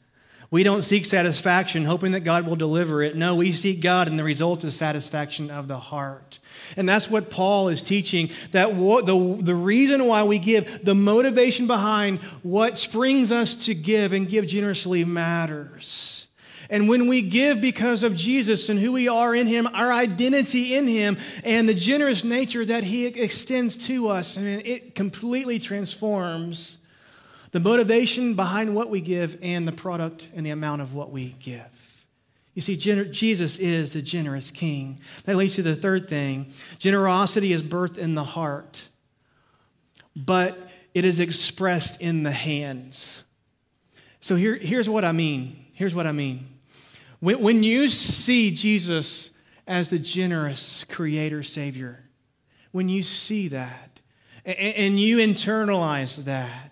We 0.51 0.63
don't 0.63 0.83
seek 0.83 1.05
satisfaction 1.05 1.85
hoping 1.85 2.13
that 2.13 2.21
God 2.21 2.47
will 2.47 2.57
deliver 2.57 3.03
it. 3.03 3.15
No, 3.15 3.35
we 3.35 3.53
seek 3.53 3.83
God, 3.83 4.09
and 4.09 4.19
the 4.19 4.25
result 4.25 4.65
is 4.65 4.75
satisfaction 4.75 5.51
of 5.51 5.69
the 5.69 5.79
heart. 5.79 6.39
And 6.75 6.89
that's 6.89 7.11
what 7.11 7.29
Paul 7.29 7.69
is 7.69 7.83
teaching 7.83 8.31
that 8.53 8.71
the, 8.71 9.39
the 9.41 9.55
reason 9.55 10.07
why 10.07 10.23
we 10.23 10.39
give, 10.39 10.85
the 10.85 10.95
motivation 10.95 11.67
behind 11.67 12.21
what 12.43 12.79
springs 12.79 13.31
us 13.31 13.55
to 13.67 13.75
give 13.75 14.15
and 14.15 14.27
give 14.27 14.47
generously 14.47 15.05
matters. 15.05 16.29
And 16.71 16.89
when 16.89 17.09
we 17.09 17.21
give 17.23 17.61
because 17.61 18.03
of 18.03 18.17
Jesus 18.17 18.71
and 18.71 18.79
who 18.79 18.93
we 18.93 19.07
are 19.07 19.35
in 19.35 19.47
Him, 19.47 19.67
our 19.75 19.93
identity 19.93 20.75
in 20.75 20.87
Him, 20.87 21.19
and 21.45 21.69
the 21.69 21.75
generous 21.75 22.25
nature 22.25 22.65
that 22.65 22.85
He 22.85 23.07
extends 23.07 23.77
to 23.89 24.09
us, 24.09 24.39
I 24.39 24.41
mean, 24.41 24.63
it 24.65 24.95
completely 24.95 25.59
transforms 25.59 26.79
the 27.53 27.61
motivation 27.61 28.35
behind 28.35 28.75
what 28.75 28.91
we 28.91 29.01
give, 29.01 29.39
and 29.43 29.67
the 29.67 29.73
product 29.73 30.29
and 30.35 30.45
the 30.45 30.51
amount 30.51 30.83
of 30.83 30.95
what 30.95 31.11
we 31.11 31.35
give. 31.41 31.65
You 32.55 32.63
see, 32.63 32.77
gener- 32.77 33.11
Jesus 33.11 33.59
is 33.59 33.93
the 33.93 34.03
generous 34.03 34.51
king. 34.51 35.01
That 35.25 35.37
leads 35.37 35.55
to 35.57 35.63
the 35.63 35.77
third 35.77 36.09
thing 36.09 36.53
generosity 36.79 37.53
is 37.53 37.63
birthed 37.63 37.99
in 37.99 38.15
the 38.15 38.25
heart. 38.25 38.89
but 40.17 40.59
it 40.95 41.05
is 41.05 41.21
expressed 41.21 42.01
in 42.01 42.25
the 42.25 42.33
hands. 42.33 43.23
So 44.21 44.35
here, 44.35 44.57
here's 44.57 44.89
what 44.89 45.05
I 45.05 45.13
mean. 45.13 45.67
Here's 45.73 45.95
what 45.95 46.07
I 46.07 46.13
mean. 46.13 46.49
When, 47.21 47.41
when 47.41 47.63
you 47.63 47.89
see 47.89 48.51
Jesus 48.51 49.31
as 49.67 49.89
the 49.89 49.99
generous 49.99 50.85
creator 50.85 51.43
savior, 51.43 52.05
when 52.73 52.89
you 52.89 53.03
see 53.03 53.49
that 53.49 54.01
and, 54.45 54.59
and 54.59 55.01
you 55.01 55.19
internalize 55.19 56.25
that, 56.25 56.68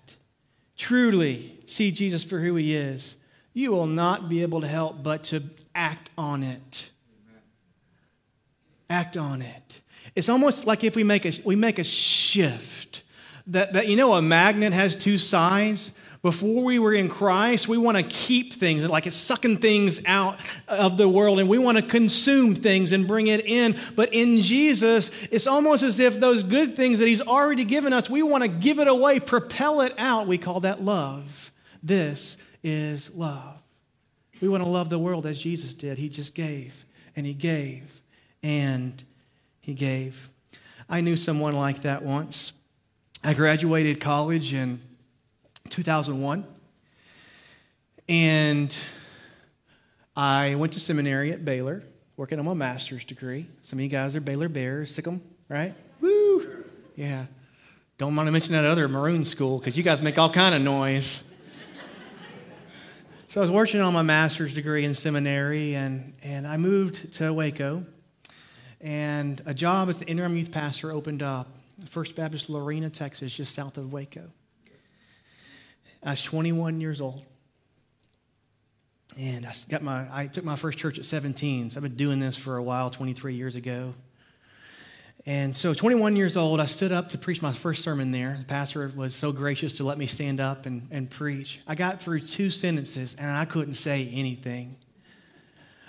truly 0.77 1.59
see 1.67 1.91
Jesus 1.91 2.25
for 2.25 2.41
who 2.41 2.55
he 2.57 2.75
is, 2.75 3.17
you 3.53 3.71
will 3.73 3.87
not 3.87 4.29
be 4.29 4.43
able 4.43 4.61
to 4.61 4.69
help 4.69 5.03
but 5.03 5.25
to 5.25 5.43
act 5.75 6.11
on 6.17 6.43
it. 6.43 6.91
Act 8.89 9.17
on 9.17 9.43
it. 9.43 9.81
It's 10.15 10.29
almost 10.29 10.67
like 10.67 10.85
if 10.85 10.97
we 10.97 11.05
make 11.05 11.27
a, 11.27 11.33
we 11.45 11.57
make 11.57 11.79
a 11.79 11.85
shift 11.85 13.03
that, 13.49 13.73
that, 13.75 13.87
you 13.87 13.97
know, 13.97 14.15
a 14.15 14.23
magnet 14.23 14.73
has 14.73 14.97
two 14.97 15.19
sides. 15.19 15.93
Before 16.27 16.65
we 16.65 16.81
were 16.81 16.93
in 16.93 17.09
Christ, 17.09 17.69
we 17.69 17.79
want 17.79 17.99
to 17.99 18.03
keep 18.03 18.55
things, 18.55 18.83
like 18.83 19.07
it's 19.07 19.17
sucking 19.17 19.59
things 19.59 20.01
out 20.07 20.41
of 20.67 20.97
the 20.97 21.09
world, 21.09 21.39
and 21.39 21.49
we 21.49 21.57
want 21.57 21.79
to 21.79 21.85
consume 21.85 22.57
things 22.57 22.91
and 22.91 23.07
bring 23.07 23.29
it 23.29 23.47
in. 23.47 23.79
But 23.95 24.13
in 24.13 24.43
Jesus, 24.43 25.13
it's 25.31 25.47
almost 25.47 25.85
as 25.85 26.01
if 26.01 26.19
those 26.19 26.43
good 26.43 26.75
things 26.75 26.99
that 26.99 27.07
He's 27.07 27.21
already 27.21 27.65
given 27.65 27.93
us, 27.93 28.11
we 28.11 28.25
want 28.25 28.43
to 28.43 28.49
give 28.49 28.81
it 28.81 28.89
away, 28.89 29.21
propel 29.21 29.83
it 29.83 29.95
out. 29.99 30.27
We 30.27 30.37
call 30.37 30.59
that 30.63 30.83
love. 30.83 31.53
This 31.81 32.37
is 32.61 33.15
love. 33.15 33.61
We 34.41 34.49
want 34.49 34.65
to 34.65 34.69
love 34.69 34.91
the 34.91 34.99
world 34.99 35.27
as 35.27 35.39
Jesus 35.39 35.75
did. 35.75 35.97
He 35.97 36.09
just 36.09 36.35
gave, 36.35 36.85
and 37.15 37.25
He 37.25 37.35
gave, 37.35 38.01
and 38.43 39.01
He 39.61 39.75
gave. 39.75 40.29
I 40.89 41.03
knew 41.03 41.17
someone 41.17 41.55
like 41.55 41.83
that 41.83 42.03
once. 42.03 42.53
I 43.23 43.33
graduated 43.33 44.01
college 44.01 44.55
in 44.55 44.81
2001. 45.67 46.47
And 48.09 48.77
I 50.17 50.55
went 50.55 50.73
to 50.75 50.81
seminary 50.81 51.33
at 51.33 51.45
Baylor, 51.45 51.83
working 52.17 52.39
on 52.39 52.45
my 52.45 52.55
master's 52.55 53.05
degree. 53.05 53.47
Some 53.63 53.79
of 53.79 53.83
you 53.83 53.89
guys 53.89 54.17
are 54.17 54.21
Baylor 54.21 54.49
Bears, 54.49 54.95
sick 54.95 55.05
them, 55.05 55.21
right? 55.49 55.75
Woo! 56.01 56.65
Yeah. 56.95 57.27
Don't 57.99 58.15
want 58.15 58.27
to 58.27 58.33
mention 58.33 58.53
that 58.53 58.65
other 58.65 58.89
maroon 58.89 59.25
school 59.25 59.59
because 59.59 59.77
you 59.77 59.83
guys 59.83 60.01
make 60.01 60.19
all 60.19 60.33
kind 60.33 60.55
of 60.55 60.63
noise. 60.63 61.25
so 63.27 63.41
I 63.41 63.43
was 63.43 63.51
working 63.51 63.81
on 63.81 63.93
my 63.93 64.03
master's 64.03 64.55
degree 64.55 64.85
in 64.85 64.95
seminary, 64.95 65.75
and, 65.75 66.13
and 66.23 66.47
I 66.47 66.57
moved 66.59 67.15
to 67.15 67.33
Waco. 67.33 67.85
And 68.81 69.43
a 69.47 69.55
job 69.55 69.89
as 69.89 69.99
the 69.99 70.07
interim 70.07 70.37
youth 70.37 70.53
pastor 70.53 70.93
opened 70.93 71.23
up. 71.23 71.49
First 71.89 72.15
Baptist 72.15 72.49
Lorena, 72.49 72.89
Texas, 72.89 73.33
just 73.33 73.55
south 73.55 73.79
of 73.79 73.93
Waco. 73.93 74.31
I 76.07 76.11
was 76.11 76.23
21 76.23 76.81
years 76.81 77.01
old. 77.01 77.23
And 79.19 79.45
I 79.45 79.53
got 79.69 79.83
my 79.83 80.07
I 80.13 80.29
took 80.29 80.45
my 80.45 80.57
first 80.57 80.79
church 80.79 80.99
at 80.99 81.05
17. 81.05 81.71
So 81.71 81.79
I've 81.79 81.83
been 81.83 81.97
doing 81.97 82.21
this 82.21 82.37
for 82.37 82.57
a 82.57 82.63
while, 82.63 82.91
23 82.91 83.35
years 83.35 83.57
ago. 83.57 83.93
And 85.29 85.57
so 85.57 85.75
21 85.75 86.15
years 86.15 86.37
old, 86.37 86.61
I 86.61 86.67
stood 86.67 86.93
up 86.93 87.09
to 87.09 87.19
preach 87.19 87.43
my 87.43 87.53
first 87.53 87.83
sermon 87.83 88.13
there. 88.13 88.37
The 88.39 88.45
pastor 88.45 88.93
was 88.95 89.13
so 89.13 89.33
gracious 89.33 89.79
to 89.79 89.85
let 89.85 89.99
me 89.99 90.07
stand 90.07 90.39
up 90.39 90.67
and, 90.67 90.87
and 90.93 91.11
preach. 91.11 91.59
I 91.67 91.75
got 91.75 92.01
through 92.01 92.21
two 92.21 92.51
sentences 92.51 93.17
and 93.19 93.29
I 93.29 93.45
couldn't 93.45 93.75
say 93.75 94.09
anything. 94.13 94.77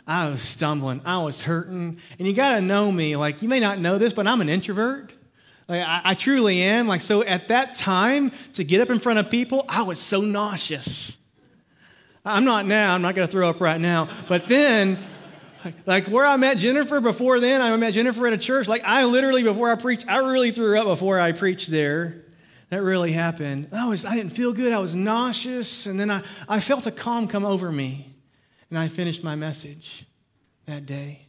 I 0.07 0.29
was 0.29 0.41
stumbling. 0.41 1.01
I 1.05 1.19
was 1.19 1.41
hurting. 1.41 1.99
And 2.17 2.27
you 2.27 2.33
got 2.33 2.51
to 2.51 2.61
know 2.61 2.91
me. 2.91 3.15
Like, 3.15 3.43
you 3.43 3.49
may 3.49 3.59
not 3.59 3.77
know 3.77 3.99
this, 3.99 4.13
but 4.13 4.25
I'm 4.25 4.41
an 4.41 4.49
introvert. 4.49 5.13
Like, 5.67 5.81
I, 5.81 6.01
I, 6.05 6.13
truly 6.13 6.61
am. 6.61 6.87
Like, 6.87 7.01
so 7.01 7.23
at 7.23 7.49
that 7.49 7.75
time, 7.75 8.31
to 8.53 8.63
get 8.63 8.79
up 8.79 8.89
in 8.89 8.99
front 8.99 9.19
of 9.19 9.29
people, 9.29 9.65
I 9.67 9.81
was 9.81 9.99
so 9.99 10.21
nauseous. 10.21 11.17
I'm 12.23 12.45
not 12.45 12.65
now. 12.65 12.93
I'm 12.93 13.01
not 13.01 13.15
going 13.15 13.27
to 13.27 13.31
throw 13.31 13.49
up 13.49 13.59
right 13.59 13.79
now. 13.79 14.09
But 14.27 14.47
then, 14.47 14.99
like 15.85 16.05
where 16.05 16.25
I 16.25 16.37
met 16.37 16.57
Jennifer 16.57 16.99
before 17.01 17.39
then, 17.39 17.61
I 17.61 17.75
met 17.75 17.91
Jennifer 17.91 18.27
at 18.27 18.33
a 18.33 18.37
church. 18.37 18.67
Like, 18.67 18.83
I 18.85 19.05
literally, 19.05 19.43
before 19.43 19.71
I 19.71 19.75
preached, 19.75 20.07
I 20.07 20.17
really 20.17 20.51
threw 20.51 20.79
up 20.79 20.85
before 20.85 21.19
I 21.19 21.31
preached 21.33 21.69
there. 21.69 22.23
That 22.69 22.81
really 22.81 23.13
happened. 23.13 23.69
I, 23.71 23.87
was, 23.87 24.03
I 24.03 24.15
didn't 24.15 24.31
feel 24.31 24.51
good. 24.51 24.73
I 24.73 24.79
was 24.79 24.93
nauseous. 24.93 25.85
And 25.85 25.99
then 25.99 26.11
I, 26.11 26.23
I 26.49 26.59
felt 26.59 26.85
a 26.85 26.91
calm 26.91 27.27
come 27.27 27.45
over 27.45 27.71
me. 27.71 28.13
And 28.69 28.77
I 28.77 28.89
finished 28.89 29.23
my 29.23 29.35
message 29.35 30.05
that 30.65 30.85
day. 30.85 31.27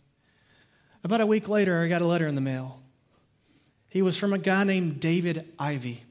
About 1.05 1.21
a 1.21 1.27
week 1.27 1.49
later, 1.49 1.81
I 1.81 1.89
got 1.89 2.03
a 2.03 2.07
letter 2.07 2.27
in 2.27 2.35
the 2.35 2.41
mail. 2.41 2.83
He 3.89 4.03
was 4.03 4.17
from 4.17 4.33
a 4.33 4.39
guy 4.39 4.65
named 4.65 5.01
David 5.01 5.51
Ivy. 5.59 6.05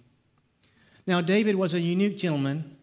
Now, 1.06 1.22
David 1.22 1.56
was 1.56 1.74
a 1.74 1.80
unique 1.80 2.18
gentleman. 2.18 2.76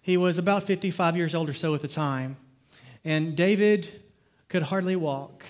He 0.00 0.16
was 0.16 0.38
about 0.38 0.64
55 0.64 1.16
years 1.16 1.34
old 1.34 1.48
or 1.48 1.54
so 1.54 1.74
at 1.74 1.82
the 1.82 1.88
time. 1.88 2.36
And 3.04 3.36
David 3.36 4.02
could 4.48 4.62
hardly 4.62 4.96
walk, 4.96 5.44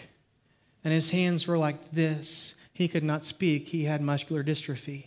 and 0.84 0.92
his 0.92 1.10
hands 1.10 1.46
were 1.46 1.56
like 1.56 1.92
this. 1.92 2.54
He 2.74 2.88
could 2.88 3.04
not 3.04 3.24
speak, 3.24 3.68
he 3.68 3.84
had 3.84 4.00
muscular 4.00 4.44
dystrophy. 4.44 5.06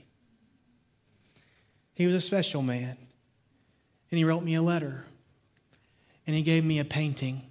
He 1.94 2.06
was 2.06 2.16
a 2.16 2.22
special 2.22 2.62
man. 2.62 2.98
And 4.10 4.18
he 4.18 4.24
wrote 4.26 4.44
me 4.44 4.56
a 4.56 4.62
letter, 4.62 5.06
and 6.28 6.36
he 6.36 6.42
gave 6.42 6.66
me 6.66 6.80
a 6.80 6.86
painting. 6.86 7.44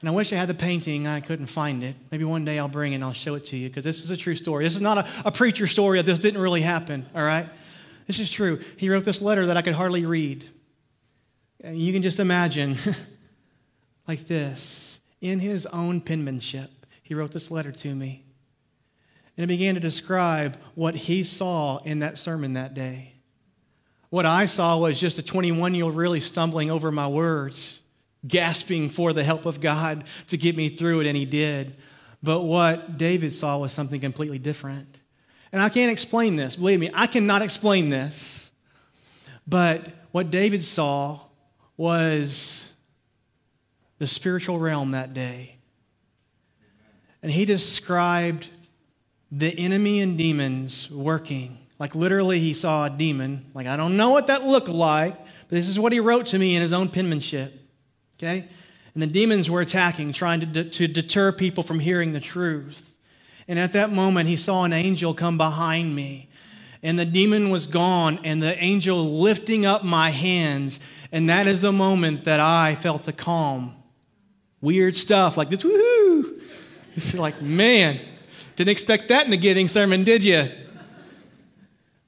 And 0.00 0.08
I 0.10 0.12
wish 0.12 0.32
I 0.32 0.36
had 0.36 0.48
the 0.48 0.54
painting. 0.54 1.06
I 1.06 1.20
couldn't 1.20 1.46
find 1.46 1.82
it. 1.82 1.96
Maybe 2.10 2.24
one 2.24 2.44
day 2.44 2.58
I'll 2.58 2.68
bring 2.68 2.92
it 2.92 2.96
and 2.96 3.04
I'll 3.04 3.12
show 3.12 3.34
it 3.34 3.46
to 3.46 3.56
you 3.56 3.68
because 3.68 3.84
this 3.84 4.04
is 4.04 4.10
a 4.10 4.16
true 4.16 4.36
story. 4.36 4.64
This 4.64 4.74
is 4.74 4.80
not 4.80 4.98
a, 4.98 5.08
a 5.24 5.32
preacher 5.32 5.66
story 5.66 6.00
this 6.02 6.18
didn't 6.18 6.40
really 6.40 6.60
happen, 6.60 7.06
all 7.14 7.24
right? 7.24 7.48
This 8.06 8.20
is 8.20 8.30
true. 8.30 8.60
He 8.76 8.90
wrote 8.90 9.04
this 9.04 9.20
letter 9.20 9.46
that 9.46 9.56
I 9.56 9.62
could 9.62 9.74
hardly 9.74 10.04
read. 10.04 10.48
And 11.62 11.78
you 11.78 11.92
can 11.92 12.02
just 12.02 12.20
imagine, 12.20 12.76
like 14.08 14.26
this, 14.26 15.00
in 15.20 15.40
his 15.40 15.66
own 15.66 16.00
penmanship, 16.00 16.70
he 17.02 17.14
wrote 17.14 17.32
this 17.32 17.50
letter 17.50 17.72
to 17.72 17.94
me. 17.94 18.24
And 19.36 19.44
it 19.44 19.48
began 19.48 19.74
to 19.74 19.80
describe 19.80 20.58
what 20.74 20.94
he 20.94 21.24
saw 21.24 21.78
in 21.78 22.00
that 22.00 22.18
sermon 22.18 22.52
that 22.52 22.74
day. 22.74 23.14
What 24.10 24.26
I 24.26 24.46
saw 24.46 24.78
was 24.78 25.00
just 25.00 25.18
a 25.18 25.22
21 25.22 25.74
year 25.74 25.84
old 25.84 25.96
really 25.96 26.20
stumbling 26.20 26.70
over 26.70 26.92
my 26.92 27.08
words 27.08 27.80
gasping 28.26 28.88
for 28.88 29.12
the 29.12 29.24
help 29.24 29.46
of 29.46 29.60
God 29.60 30.04
to 30.28 30.36
get 30.36 30.56
me 30.56 30.68
through 30.68 31.00
it, 31.00 31.06
and 31.06 31.16
he 31.16 31.26
did. 31.26 31.76
But 32.22 32.42
what 32.42 32.98
David 32.98 33.32
saw 33.32 33.58
was 33.58 33.72
something 33.72 34.00
completely 34.00 34.38
different. 34.38 34.98
And 35.52 35.62
I 35.62 35.68
can't 35.68 35.92
explain 35.92 36.36
this. 36.36 36.56
Believe 36.56 36.80
me, 36.80 36.90
I 36.92 37.06
cannot 37.06 37.42
explain 37.42 37.88
this. 37.88 38.50
But 39.46 39.88
what 40.10 40.30
David 40.30 40.64
saw 40.64 41.20
was 41.76 42.72
the 43.98 44.06
spiritual 44.06 44.58
realm 44.58 44.90
that 44.90 45.14
day. 45.14 45.56
And 47.22 47.30
he 47.30 47.44
described 47.44 48.50
the 49.32 49.56
enemy 49.58 50.00
and 50.00 50.16
demons 50.16 50.90
working. 50.90 51.58
Like 51.78 51.94
literally, 51.94 52.40
he 52.40 52.54
saw 52.54 52.86
a 52.86 52.90
demon. 52.90 53.46
Like, 53.54 53.66
I 53.66 53.76
don't 53.76 53.96
know 53.96 54.10
what 54.10 54.28
that 54.28 54.44
looked 54.44 54.68
like, 54.68 55.16
but 55.16 55.50
this 55.50 55.68
is 55.68 55.78
what 55.78 55.92
he 55.92 56.00
wrote 56.00 56.26
to 56.26 56.38
me 56.38 56.56
in 56.56 56.62
his 56.62 56.72
own 56.72 56.88
penmanship. 56.88 57.52
Okay? 58.18 58.48
And 58.94 59.02
the 59.02 59.06
demons 59.06 59.50
were 59.50 59.60
attacking, 59.60 60.12
trying 60.12 60.52
to, 60.52 60.64
to 60.64 60.88
deter 60.88 61.32
people 61.32 61.62
from 61.62 61.80
hearing 61.80 62.12
the 62.12 62.20
truth. 62.20 62.94
And 63.46 63.58
at 63.58 63.72
that 63.72 63.90
moment, 63.90 64.28
he 64.28 64.36
saw 64.36 64.64
an 64.64 64.72
angel 64.72 65.12
come 65.14 65.36
behind 65.36 65.94
me. 65.94 66.28
And 66.82 66.98
the 66.98 67.04
demon 67.04 67.50
was 67.50 67.66
gone, 67.66 68.20
and 68.24 68.42
the 68.42 68.56
angel 68.62 69.20
lifting 69.20 69.66
up 69.66 69.84
my 69.84 70.10
hands. 70.10 70.80
And 71.12 71.28
that 71.28 71.46
is 71.46 71.60
the 71.60 71.72
moment 71.72 72.24
that 72.24 72.40
I 72.40 72.74
felt 72.74 73.04
the 73.04 73.12
calm. 73.12 73.74
Weird 74.60 74.96
stuff 74.96 75.36
like 75.36 75.50
this, 75.50 75.60
woohoo! 75.60 76.40
It's 76.96 77.14
like, 77.14 77.42
man, 77.42 78.00
didn't 78.56 78.70
expect 78.70 79.08
that 79.08 79.26
in 79.26 79.30
the 79.30 79.36
getting 79.36 79.68
sermon, 79.68 80.04
did 80.04 80.24
you? 80.24 80.50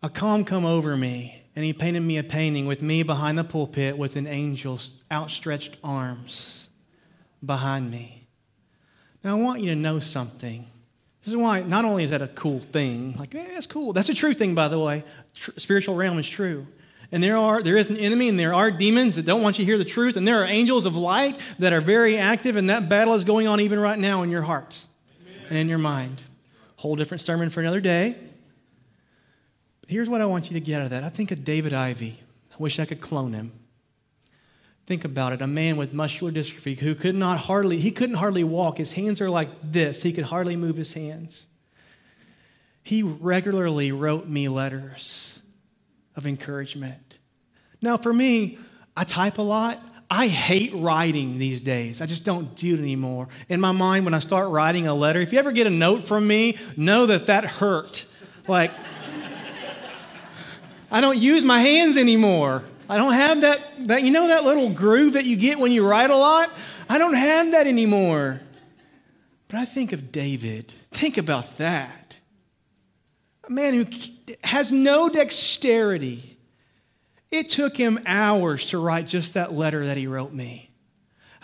A 0.03 0.09
calm 0.09 0.45
come 0.45 0.65
over 0.65 0.97
me 0.97 1.38
and 1.59 1.65
he 1.65 1.73
painted 1.73 1.99
me 1.99 2.19
a 2.19 2.23
painting 2.23 2.67
with 2.67 2.83
me 2.83 3.03
behind 3.03 3.37
the 3.37 3.43
pulpit 3.43 3.99
with 3.99 4.15
an 4.15 4.29
angel's 4.29 4.93
outstretched 5.11 5.77
arms 5.83 6.69
behind 7.45 7.91
me. 7.91 8.29
Now, 9.25 9.37
I 9.37 9.41
want 9.41 9.61
you 9.61 9.71
to 9.71 9.75
know 9.75 9.99
something. 9.99 10.69
This 11.21 11.33
is 11.33 11.37
why, 11.37 11.63
not 11.63 11.85
only 11.85 12.05
is 12.05 12.11
that 12.11 12.23
a 12.23 12.29
cool 12.29 12.61
thing, 12.61 13.17
like, 13.19 13.33
that's 13.33 13.67
cool. 13.67 13.93
That's 13.93 14.09
a 14.09 14.15
true 14.15 14.35
thing, 14.35 14.55
by 14.55 14.69
the 14.69 14.79
way. 14.79 15.03
Tr- 15.35 15.51
spiritual 15.57 15.97
realm 15.97 16.21
is 16.21 16.29
true. 16.29 16.65
And 17.11 17.25
there, 17.25 17.37
are, 17.37 17.61
there 17.61 17.77
is 17.77 17.91
an 17.91 17.97
enemy, 17.97 18.29
and 18.29 18.39
there 18.39 18.55
are 18.55 18.71
demons 18.71 19.17
that 19.17 19.25
don't 19.25 19.43
want 19.43 19.59
you 19.59 19.65
to 19.65 19.67
hear 19.69 19.79
the 19.79 19.85
truth, 19.85 20.15
and 20.15 20.29
there 20.29 20.41
are 20.41 20.47
angels 20.47 20.87
of 20.87 20.95
light 20.95 21.41
that 21.59 21.73
are 21.73 21.81
very 21.81 22.19
active, 22.19 22.55
and 22.55 22.71
that 22.71 22.89
battle 22.89 23.15
is 23.15 23.25
going 23.25 23.49
on 23.49 23.61
even 23.61 23.81
right 23.81 23.99
now 23.99 24.23
in 24.23 24.31
your 24.31 24.43
hearts 24.43 24.87
Amen. 25.27 25.47
and 25.49 25.59
in 25.59 25.69
your 25.69 25.79
mind. 25.79 26.23
Whole 26.77 26.95
different 26.95 27.21
sermon 27.21 27.51
for 27.51 27.59
another 27.59 27.81
day. 27.81 28.28
Here's 29.89 30.09
what 30.09 30.21
I 30.21 30.27
want 30.27 30.51
you 30.51 30.55
to 30.55 30.61
get 30.61 30.81
out 30.81 30.85
of 30.85 30.91
that. 30.91 31.03
I 31.03 31.09
think 31.09 31.31
of 31.31 31.45
David 31.45 31.73
Ivy. 31.73 32.21
I 32.53 32.57
wish 32.59 32.79
I 32.79 32.85
could 32.85 33.01
clone 33.01 33.33
him. 33.33 33.53
Think 34.85 35.07
about 35.07 35.33
it. 35.33 35.41
A 35.41 35.47
man 35.47 35.79
with 35.79 35.95
muscular 35.95 36.31
dystrophy 36.31 36.79
who 36.79 36.95
could 36.95 37.15
not 37.15 37.39
hardly, 37.39 37.79
he 37.79 37.91
couldn't 37.91 38.17
hardly 38.17 38.45
walk. 38.45 38.77
His 38.77 38.93
hands 38.93 39.19
are 39.23 39.31
like 39.31 39.49
this. 39.63 40.03
He 40.03 40.13
could 40.13 40.25
hardly 40.25 40.57
move 40.57 40.77
his 40.77 40.93
hands. 40.93 41.47
He 42.83 43.03
regularly 43.03 43.91
wrote 43.91 44.29
me 44.29 44.51
letters 44.51 45.41
of 46.17 46.27
encouragement. 46.27 47.19
Now, 47.81 47.97
for 47.97 48.13
me, 48.13 48.59
I 48.95 49.05
type 49.05 49.39
a 49.39 49.43
lot. 49.43 49.81
I 50.11 50.27
hate 50.27 50.73
writing 50.75 51.39
these 51.39 51.63
days. 51.63 52.03
I 52.03 52.07
just 52.07 52.25
don't 52.25 52.55
do 52.55 52.75
it 52.75 52.79
anymore. 52.79 53.29
In 53.49 53.59
my 53.59 53.73
mind, 53.73 54.05
when 54.05 54.15
I 54.15 54.19
start 54.19 54.51
writing 54.51 54.87
a 54.87 54.95
letter, 54.95 55.21
if 55.21 55.33
you 55.33 55.39
ever 55.39 55.53
get 55.53 55.67
a 55.67 55.71
note 55.71 56.05
from 56.05 56.27
me, 56.27 56.59
know 56.77 57.07
that 57.07 57.27
that 57.27 57.45
hurt. 57.45 58.05
Like, 58.47 58.71
I 60.91 61.01
don't 61.01 61.19
use 61.19 61.45
my 61.45 61.61
hands 61.61 61.97
anymore. 61.97 62.63
I 62.89 62.97
don't 62.97 63.13
have 63.13 63.43
that, 63.43 63.61
that, 63.89 64.03
you 64.03 64.11
know, 64.11 64.29
that 64.29 64.45
little 64.45 64.71
groove 64.71 65.13
that 65.13 65.27
you 65.27 65.37
get 65.37 65.59
when 65.59 65.73
you 65.73 65.87
write 65.87 66.11
a 66.11 66.17
lot? 66.17 66.51
I 66.89 66.97
don't 66.99 67.15
have 67.15 67.51
that 67.51 67.67
anymore. 67.67 68.41
But 69.49 69.59
I 69.59 69.65
think 69.67 69.93
of 69.93 70.11
David. 70.11 70.73
Think 70.91 71.19
about 71.19 71.59
that. 71.59 72.17
A 73.45 73.51
man 73.51 73.75
who 73.75 73.87
has 74.45 74.73
no 74.73 75.09
dexterity. 75.09 76.39
It 77.31 77.51
took 77.51 77.77
him 77.77 78.01
hours 78.07 78.67
to 78.67 78.79
write 78.79 79.07
just 79.07 79.35
that 79.35 79.53
letter 79.53 79.87
that 79.87 79.99
he 79.99 80.07
wrote 80.07 80.33
me. 80.33 80.71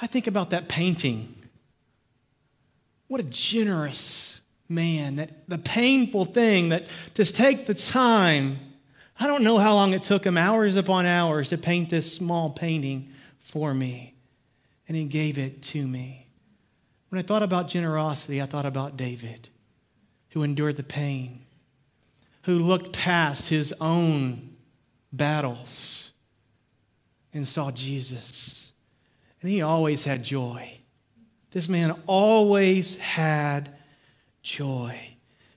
I 0.00 0.06
think 0.06 0.26
about 0.26 0.50
that 0.50 0.68
painting. 0.68 1.34
What 3.08 3.20
a 3.20 3.24
generous 3.24 4.40
man. 4.68 5.16
That 5.16 5.48
the 5.48 5.58
painful 5.58 6.24
thing 6.26 6.70
that 6.70 6.88
to 7.14 7.24
take 7.24 7.66
the 7.66 7.74
time 7.74 8.58
I 9.18 9.26
don't 9.26 9.44
know 9.44 9.58
how 9.58 9.74
long 9.74 9.92
it 9.92 10.02
took 10.02 10.24
him, 10.24 10.36
hours 10.36 10.76
upon 10.76 11.06
hours, 11.06 11.50
to 11.50 11.58
paint 11.58 11.90
this 11.90 12.12
small 12.12 12.50
painting 12.50 13.10
for 13.38 13.72
me. 13.72 14.14
And 14.88 14.96
he 14.96 15.04
gave 15.04 15.38
it 15.38 15.62
to 15.64 15.86
me. 15.86 16.26
When 17.08 17.18
I 17.18 17.22
thought 17.22 17.42
about 17.42 17.68
generosity, 17.68 18.42
I 18.42 18.46
thought 18.46 18.66
about 18.66 18.96
David, 18.96 19.48
who 20.30 20.42
endured 20.42 20.76
the 20.76 20.82
pain, 20.82 21.44
who 22.42 22.58
looked 22.58 22.92
past 22.92 23.48
his 23.48 23.72
own 23.80 24.56
battles 25.12 26.12
and 27.32 27.46
saw 27.46 27.70
Jesus. 27.70 28.72
And 29.40 29.50
he 29.50 29.62
always 29.62 30.04
had 30.04 30.24
joy. 30.24 30.78
This 31.52 31.68
man 31.68 31.92
always 32.06 32.96
had 32.96 33.76
joy. 34.42 34.98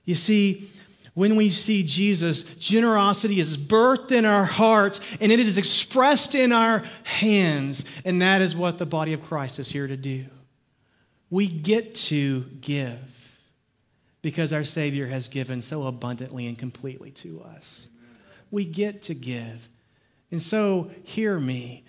You 0.04 0.14
see, 0.14 0.70
when 1.18 1.34
we 1.34 1.50
see 1.50 1.82
Jesus, 1.82 2.44
generosity 2.60 3.40
is 3.40 3.58
birthed 3.58 4.12
in 4.12 4.24
our 4.24 4.44
hearts 4.44 5.00
and 5.20 5.32
it 5.32 5.40
is 5.40 5.58
expressed 5.58 6.36
in 6.36 6.52
our 6.52 6.84
hands. 7.02 7.84
And 8.04 8.22
that 8.22 8.40
is 8.40 8.54
what 8.54 8.78
the 8.78 8.86
body 8.86 9.14
of 9.14 9.24
Christ 9.24 9.58
is 9.58 9.72
here 9.72 9.88
to 9.88 9.96
do. 9.96 10.26
We 11.28 11.48
get 11.48 11.96
to 11.96 12.42
give 12.60 13.40
because 14.22 14.52
our 14.52 14.62
Savior 14.62 15.08
has 15.08 15.26
given 15.26 15.60
so 15.60 15.88
abundantly 15.88 16.46
and 16.46 16.56
completely 16.56 17.10
to 17.10 17.42
us. 17.42 17.88
We 18.52 18.64
get 18.64 19.02
to 19.02 19.14
give. 19.14 19.68
And 20.30 20.40
so, 20.40 20.88
hear 21.02 21.40
me. 21.40 21.84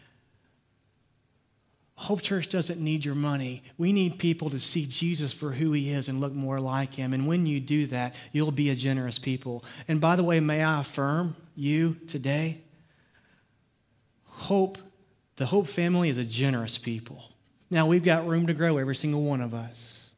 Hope 2.00 2.22
Church 2.22 2.48
doesn't 2.48 2.80
need 2.80 3.04
your 3.04 3.14
money. 3.14 3.62
We 3.78 3.92
need 3.92 4.20
people 4.20 4.50
to 4.52 4.60
see 4.60 4.86
Jesus 4.86 5.34
for 5.34 5.52
who 5.52 5.74
he 5.74 5.92
is 5.92 6.08
and 6.08 6.22
look 6.22 6.32
more 6.32 6.62
like 6.62 6.94
him. 6.94 7.12
And 7.14 7.28
when 7.28 7.46
you 7.46 7.60
do 7.60 7.88
that, 7.88 8.16
you'll 8.32 8.52
be 8.52 8.70
a 8.70 8.76
generous 8.76 9.20
people. 9.20 9.66
And 9.86 10.00
by 10.00 10.16
the 10.16 10.24
way, 10.24 10.40
may 10.40 10.64
I 10.64 10.80
affirm 10.80 11.36
you 11.58 11.98
today? 12.08 12.62
Hope, 14.24 14.78
the 15.36 15.46
Hope 15.46 15.68
family 15.68 16.08
is 16.08 16.18
a 16.18 16.24
generous 16.24 16.78
people. 16.78 17.22
Now, 17.70 17.86
we've 17.86 18.02
got 18.02 18.26
room 18.26 18.48
to 18.48 18.54
grow, 18.54 18.78
every 18.78 18.96
single 18.96 19.24
one 19.24 19.42
of 19.42 19.54
us. 19.54 20.14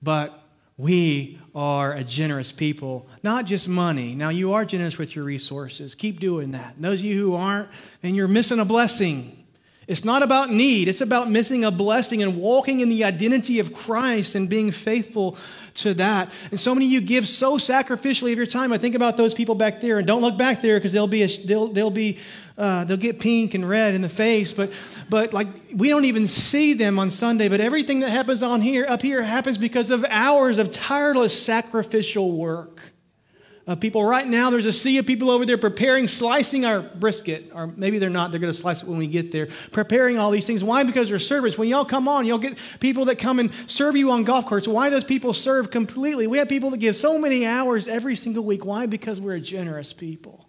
But 0.00 0.44
we 0.78 1.40
are 1.56 1.92
a 1.92 2.04
generous 2.04 2.52
people, 2.52 3.08
not 3.24 3.46
just 3.46 3.68
money. 3.68 4.14
Now, 4.14 4.28
you 4.28 4.52
are 4.52 4.64
generous 4.64 4.96
with 4.96 5.16
your 5.16 5.24
resources. 5.24 5.96
Keep 5.96 6.20
doing 6.20 6.52
that. 6.52 6.76
And 6.76 6.84
those 6.84 7.00
of 7.00 7.04
you 7.04 7.20
who 7.20 7.34
aren't, 7.34 7.68
then 8.00 8.14
you're 8.14 8.28
missing 8.28 8.60
a 8.60 8.64
blessing. 8.64 9.41
It's 9.88 10.04
not 10.04 10.22
about 10.22 10.50
need, 10.50 10.86
it's 10.88 11.00
about 11.00 11.30
missing 11.30 11.64
a 11.64 11.70
blessing 11.70 12.22
and 12.22 12.36
walking 12.36 12.80
in 12.80 12.88
the 12.88 13.02
identity 13.02 13.58
of 13.58 13.72
Christ 13.72 14.36
and 14.36 14.48
being 14.48 14.70
faithful 14.70 15.36
to 15.74 15.94
that. 15.94 16.30
And 16.50 16.60
so 16.60 16.74
many 16.74 16.86
of 16.86 16.92
you 16.92 17.00
give 17.00 17.26
so 17.26 17.58
sacrificially 17.58 18.30
of 18.30 18.38
your 18.38 18.46
time. 18.46 18.72
I 18.72 18.78
think 18.78 18.94
about 18.94 19.16
those 19.16 19.34
people 19.34 19.56
back 19.56 19.80
there, 19.80 19.98
and 19.98 20.06
don't 20.06 20.20
look 20.20 20.38
back 20.38 20.62
there 20.62 20.76
because 20.78 20.92
they'll 20.92 21.08
be, 21.08 21.22
a, 21.22 21.28
they'll, 21.44 21.66
they'll 21.66 21.90
be, 21.90 22.18
uh, 22.56 22.84
they'll 22.84 22.96
get 22.96 23.18
pink 23.18 23.54
and 23.54 23.68
red 23.68 23.94
in 23.94 24.02
the 24.02 24.08
face. 24.08 24.52
But, 24.52 24.70
but 25.08 25.32
like 25.32 25.48
we 25.74 25.88
don't 25.88 26.04
even 26.04 26.28
see 26.28 26.74
them 26.74 26.98
on 27.00 27.10
Sunday. 27.10 27.48
But 27.48 27.60
everything 27.60 28.00
that 28.00 28.10
happens 28.10 28.42
on 28.42 28.60
here, 28.60 28.86
up 28.88 29.02
here, 29.02 29.22
happens 29.22 29.58
because 29.58 29.90
of 29.90 30.04
hours 30.08 30.58
of 30.58 30.70
tireless 30.70 31.42
sacrificial 31.42 32.30
work 32.30 32.92
of 33.66 33.78
people. 33.78 34.04
Right 34.04 34.26
now, 34.26 34.50
there's 34.50 34.66
a 34.66 34.72
sea 34.72 34.98
of 34.98 35.06
people 35.06 35.30
over 35.30 35.46
there 35.46 35.58
preparing, 35.58 36.08
slicing 36.08 36.64
our 36.64 36.82
brisket, 36.82 37.52
or 37.54 37.68
maybe 37.68 37.98
they're 37.98 38.10
not, 38.10 38.30
they're 38.30 38.40
going 38.40 38.52
to 38.52 38.58
slice 38.58 38.82
it 38.82 38.88
when 38.88 38.98
we 38.98 39.06
get 39.06 39.30
there, 39.30 39.48
preparing 39.70 40.18
all 40.18 40.30
these 40.30 40.46
things. 40.46 40.64
Why? 40.64 40.82
Because 40.82 41.08
they're 41.08 41.18
servants. 41.18 41.56
When 41.56 41.68
y'all 41.68 41.84
come 41.84 42.08
on, 42.08 42.26
you'll 42.26 42.38
get 42.38 42.58
people 42.80 43.04
that 43.06 43.18
come 43.18 43.38
and 43.38 43.52
serve 43.68 43.96
you 43.96 44.10
on 44.10 44.24
golf 44.24 44.46
courses. 44.46 44.68
Why 44.68 44.90
those 44.90 45.04
people 45.04 45.32
serve 45.32 45.70
completely? 45.70 46.26
We 46.26 46.38
have 46.38 46.48
people 46.48 46.70
that 46.70 46.78
give 46.78 46.96
so 46.96 47.18
many 47.18 47.46
hours 47.46 47.86
every 47.86 48.16
single 48.16 48.44
week. 48.44 48.64
Why? 48.64 48.86
Because 48.86 49.20
we're 49.20 49.36
a 49.36 49.40
generous 49.40 49.92
people. 49.92 50.48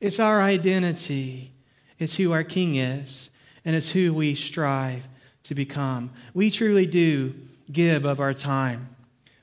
It's 0.00 0.18
our 0.18 0.40
identity, 0.40 1.52
it's 1.98 2.16
who 2.16 2.32
our 2.32 2.44
King 2.44 2.76
is, 2.76 3.28
and 3.66 3.76
it's 3.76 3.92
who 3.92 4.14
we 4.14 4.34
strive 4.34 5.06
to 5.42 5.54
become. 5.54 6.10
We 6.32 6.50
truly 6.50 6.86
do 6.86 7.34
give 7.70 8.06
of 8.06 8.18
our 8.18 8.32
time, 8.32 8.96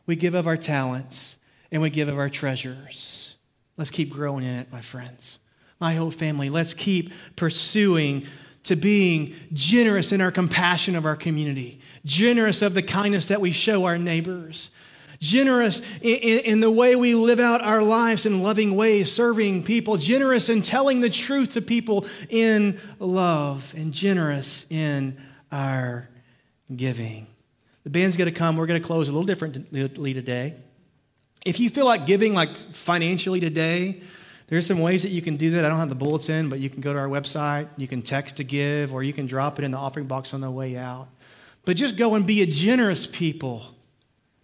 we 0.07 0.15
give 0.15 0.33
of 0.33 0.47
our 0.47 0.57
talents 0.57 1.36
and 1.71 1.81
we 1.81 1.89
give 1.89 2.07
of 2.07 2.17
our 2.17 2.29
treasures. 2.29 3.37
Let's 3.77 3.91
keep 3.91 4.09
growing 4.09 4.43
in 4.43 4.55
it, 4.55 4.71
my 4.71 4.81
friends. 4.81 5.39
My 5.79 5.93
whole 5.93 6.11
family, 6.11 6.49
let's 6.49 6.73
keep 6.73 7.11
pursuing 7.35 8.25
to 8.63 8.75
being 8.75 9.33
generous 9.53 10.11
in 10.11 10.19
our 10.19 10.31
compassion 10.31 10.95
of 10.95 11.05
our 11.05 11.15
community, 11.15 11.79
generous 12.03 12.61
of 12.61 12.73
the 12.73 12.81
kindness 12.81 13.27
that 13.27 13.39
we 13.39 13.51
show 13.51 13.85
our 13.85 13.97
neighbors, 13.97 14.71
generous 15.19 15.81
in, 16.01 16.17
in, 16.17 16.39
in, 16.39 16.59
the 16.59 16.69
way 16.69 16.95
we 16.95 17.15
live 17.15 17.39
out 17.39 17.61
our 17.61 17.81
lives 17.81 18.25
in 18.25 18.41
loving 18.41 18.75
ways, 18.75 19.11
serving 19.11 19.63
people, 19.63 19.97
generous 19.97 20.49
in 20.49 20.61
telling 20.61 20.99
the 20.99 21.09
truth 21.09 21.53
to 21.53 21.61
people 21.61 22.05
in 22.29 22.79
love, 22.99 23.73
and 23.75 23.93
generous 23.93 24.65
in 24.69 25.17
our 25.51 26.09
giving. 26.75 27.27
The 27.83 27.89
band's 27.89 28.17
going 28.17 28.31
to 28.31 28.37
come. 28.37 28.57
We're 28.57 28.67
going 28.67 28.81
to 28.81 28.85
close 28.85 29.07
a 29.07 29.11
little 29.11 29.25
differently 29.25 30.13
today. 30.13 30.55
If 31.47 31.61
you 31.61 31.69
feel 31.69 31.85
like 31.85 32.05
giving 32.05 32.33
like 32.33 32.57
financially 32.73 33.39
today, 33.39 34.01
there's 34.47 34.67
some 34.67 34.79
ways 34.79 35.03
that 35.03 35.11
you 35.11 35.21
can 35.21 35.37
do 35.37 35.51
that. 35.51 35.63
I 35.63 35.69
don't 35.69 35.79
have 35.79 35.87
the 35.87 35.95
bulletin, 35.95 36.49
but 36.49 36.59
you 36.59 36.69
can 36.69 36.81
go 36.81 36.91
to 36.91 36.99
our 36.99 37.07
website, 37.07 37.69
you 37.77 37.87
can 37.87 38.01
text 38.01 38.35
to 38.37 38.43
give, 38.43 38.93
or 38.93 39.01
you 39.01 39.13
can 39.13 39.27
drop 39.27 39.57
it 39.57 39.63
in 39.63 39.71
the 39.71 39.77
offering 39.77 40.07
box 40.07 40.33
on 40.33 40.41
the 40.41 40.51
way 40.51 40.75
out. 40.75 41.07
But 41.63 41.77
just 41.77 41.95
go 41.95 42.15
and 42.15 42.27
be 42.27 42.41
a 42.41 42.45
generous 42.45 43.05
people 43.05 43.63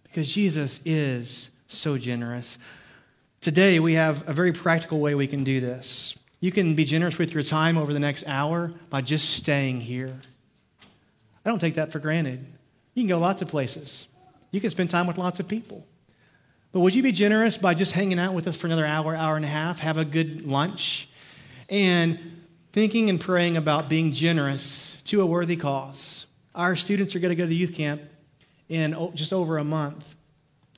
because 0.04 0.32
Jesus 0.32 0.80
is 0.86 1.50
so 1.68 1.98
generous. 1.98 2.56
Today, 3.42 3.80
we 3.80 3.92
have 3.92 4.26
a 4.26 4.32
very 4.32 4.54
practical 4.54 4.98
way 4.98 5.14
we 5.14 5.26
can 5.26 5.44
do 5.44 5.60
this. 5.60 6.14
You 6.40 6.52
can 6.52 6.74
be 6.74 6.86
generous 6.86 7.18
with 7.18 7.34
your 7.34 7.42
time 7.42 7.76
over 7.76 7.92
the 7.92 8.00
next 8.00 8.26
hour 8.26 8.72
by 8.88 9.02
just 9.02 9.28
staying 9.28 9.82
here. 9.82 10.16
I 11.44 11.50
don't 11.50 11.58
take 11.58 11.74
that 11.74 11.92
for 11.92 11.98
granted. 11.98 12.46
You 12.94 13.02
can 13.02 13.10
go 13.10 13.18
lots 13.18 13.42
of 13.42 13.48
places, 13.48 14.06
you 14.52 14.62
can 14.62 14.70
spend 14.70 14.88
time 14.88 15.06
with 15.06 15.18
lots 15.18 15.38
of 15.38 15.46
people. 15.46 15.86
But 16.74 16.80
would 16.80 16.96
you 16.96 17.04
be 17.04 17.12
generous 17.12 17.56
by 17.56 17.74
just 17.74 17.92
hanging 17.92 18.18
out 18.18 18.34
with 18.34 18.48
us 18.48 18.56
for 18.56 18.66
another 18.66 18.84
hour, 18.84 19.14
hour 19.14 19.36
and 19.36 19.44
a 19.44 19.48
half, 19.48 19.78
have 19.78 19.96
a 19.96 20.04
good 20.04 20.44
lunch, 20.44 21.08
and 21.68 22.18
thinking 22.72 23.08
and 23.08 23.20
praying 23.20 23.56
about 23.56 23.88
being 23.88 24.10
generous 24.10 24.98
to 25.04 25.20
a 25.22 25.26
worthy 25.26 25.54
cause? 25.54 26.26
Our 26.52 26.74
students 26.74 27.14
are 27.14 27.20
going 27.20 27.30
to 27.30 27.36
go 27.36 27.44
to 27.44 27.48
the 27.48 27.54
youth 27.54 27.74
camp 27.74 28.02
in 28.68 28.96
just 29.14 29.32
over 29.32 29.56
a 29.58 29.62
month. 29.62 30.16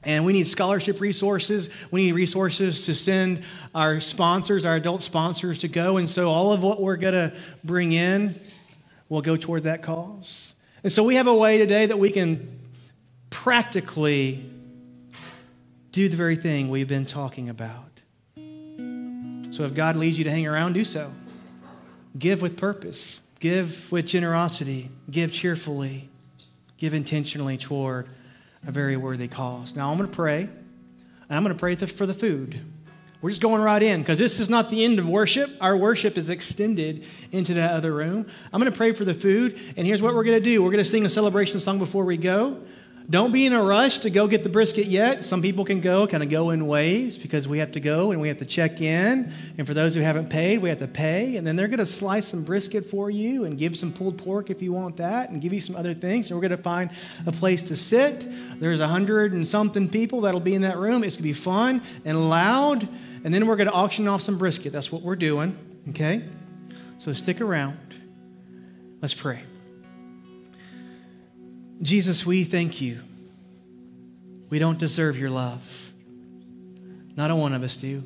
And 0.03 0.27
we 0.27 0.35
need 0.35 0.47
scholarship 0.47 1.01
resources. 1.01 1.71
We 1.91 2.05
need 2.05 2.13
resources 2.13 2.83
to 2.83 2.95
send 2.95 3.45
our 3.75 4.03
sponsors, 4.03 4.67
our 4.67 4.77
adult 4.77 5.03
sponsors, 5.03 5.61
to 5.61 5.69
go. 5.69 5.97
And 5.97 6.11
so 6.11 6.29
all 6.29 6.53
of 6.53 6.63
what 6.63 6.79
we're 6.79 6.99
going 6.99 7.15
to 7.15 7.35
bring 7.65 7.93
in 7.93 8.39
will 9.09 9.23
go 9.23 9.39
toward 9.39 9.63
that 9.63 9.83
cause. 9.83 10.55
And 10.85 10.93
so 10.93 11.03
we 11.03 11.15
have 11.15 11.27
a 11.27 11.35
way 11.35 11.57
today 11.57 11.87
that 11.87 11.99
we 11.99 12.11
can 12.11 12.61
practically 13.31 14.51
do 15.97 16.11
the 16.11 16.17
very 16.17 16.37
thing 16.37 16.69
we've 16.69 16.87
been 16.87 17.07
talking 17.07 17.49
about. 17.49 17.89
So 19.51 19.65
if 19.65 19.73
God 19.73 19.97
leads 19.97 20.19
you 20.19 20.25
to 20.25 20.31
hang 20.31 20.47
around, 20.47 20.75
do 20.75 20.85
so. 20.85 21.11
Give 22.19 22.43
with 22.43 22.59
purpose, 22.59 23.21
give 23.41 23.91
with 23.91 24.05
generosity, 24.05 24.91
give 25.11 25.33
cheerfully, 25.33 26.11
give 26.77 26.93
intentionally 26.93 27.57
toward 27.57 28.11
a 28.67 28.73
very 28.73 28.99
worthy 28.99 29.27
cause. 29.27 29.75
Now 29.75 29.91
I'm 29.91 29.97
going 29.97 30.11
to 30.11 30.15
pray, 30.15 30.43
and 30.43 30.51
I'm 31.31 31.43
going 31.43 31.55
to 31.55 31.59
pray 31.59 31.75
for 31.77 32.05
the 32.05 32.13
food. 32.13 32.61
We're 33.23 33.31
just 33.31 33.41
going 33.41 33.63
right 33.63 33.83
in 33.83 34.03
because 34.03 34.19
this 34.19 34.39
is 34.39 34.51
not 34.51 34.69
the 34.69 34.85
end 34.85 34.99
of 34.99 35.09
worship. 35.09 35.51
Our 35.63 35.79
worship 35.79 36.19
is 36.19 36.29
extended 36.29 37.07
into 37.33 37.55
that 37.55 37.71
other 37.71 37.95
room. 37.95 38.27
I'm 38.53 38.61
going 38.61 38.71
to 38.71 38.77
pray 38.77 38.93
for 38.93 39.07
the 39.07 39.15
food, 39.15 39.59
and 39.79 39.87
here's 39.87 40.03
what 40.03 40.15
we're 40.15 40.25
going 40.25 40.43
to 40.43 40.45
do 40.45 40.63
we're 40.63 40.73
going 40.73 40.85
to 40.85 40.91
sing 40.91 41.07
a 41.07 41.11
celebration 41.11 41.59
song 41.59 41.79
before 41.79 42.05
we 42.05 42.19
go. 42.19 42.61
Don't 43.09 43.31
be 43.31 43.47
in 43.47 43.53
a 43.53 43.63
rush 43.63 43.99
to 43.99 44.11
go 44.11 44.27
get 44.27 44.43
the 44.43 44.49
brisket 44.49 44.87
yet. 44.87 45.25
Some 45.25 45.41
people 45.41 45.65
can 45.65 45.81
go, 45.81 46.09
kind 46.09 46.25
of 46.25 46.29
go 46.29 46.51
in 46.51 46.67
waves 46.67 47.17
because 47.17 47.47
we 47.47 47.59
have 47.59 47.71
to 47.73 47.81
go 47.81 48.11
and 48.11 48.21
we 48.21 48.27
have 48.27 48.39
to 48.39 48.45
check 48.45 48.81
in. 48.81 49.33
And 49.57 49.67
for 49.67 49.75
those 49.75 49.95
who 49.95 50.01
haven't 50.01 50.29
paid, 50.29 50.61
we 50.61 50.71
have 50.71 50.79
to 50.79 50.89
pay. 50.89 51.37
And 51.37 51.47
then 51.47 51.55
they're 51.55 51.69
going 51.69 51.79
to 51.79 51.87
slice 51.87 52.27
some 52.27 52.43
brisket 52.43 52.85
for 52.85 53.09
you 53.09 53.45
and 53.45 53.57
give 53.57 53.79
some 53.79 53.93
pulled 53.93 54.19
pork 54.19 54.51
if 54.51 54.61
you 54.61 54.73
want 54.73 54.97
that 54.97 55.31
and 55.31 55.41
give 55.41 55.53
you 55.53 55.61
some 55.61 55.77
other 55.77 55.95
things. 55.95 56.31
And 56.31 56.37
we're 56.37 56.49
going 56.49 56.57
to 56.57 56.63
find 56.63 56.91
a 57.27 57.33
place 57.33 57.63
to 57.63 57.77
sit. 57.77 58.27
There's 58.59 58.81
a 58.81 58.89
hundred 58.89 59.35
and 59.35 59.47
something 59.47 59.89
people 59.89 60.23
that'll 60.23 60.41
be 60.41 60.55
in 60.55 60.63
that 60.63 60.77
room. 60.77 61.05
It's 61.05 61.17
going 61.17 61.19
to 61.19 61.23
be 61.23 61.33
fun 61.33 61.83
and 62.05 62.29
loud. 62.29 62.89
And 63.23 63.33
then 63.33 63.47
we're 63.47 63.57
going 63.57 63.69
to 63.69 63.75
auction 63.75 64.09
off 64.09 64.23
some 64.23 64.37
brisket. 64.37 64.73
That's 64.73 64.91
what 64.91 65.03
we're 65.03 65.17
doing. 65.17 65.57
Okay? 65.91 66.25
So 66.99 67.13
stick 67.13 67.41
around. 67.41 67.79
Let's 69.01 69.15
pray. 69.15 69.43
Jesus, 71.83 72.25
we 72.25 72.45
thank 72.45 72.81
you. 72.81 73.01
We 74.49 74.59
don't 74.59 74.79
deserve 74.79 75.19
your 75.19 75.31
love. 75.31 75.93
Not 77.17 77.31
a 77.31 77.37
one 77.37 77.53
of 77.53 77.63
us 77.63 77.77
do. 77.77 78.03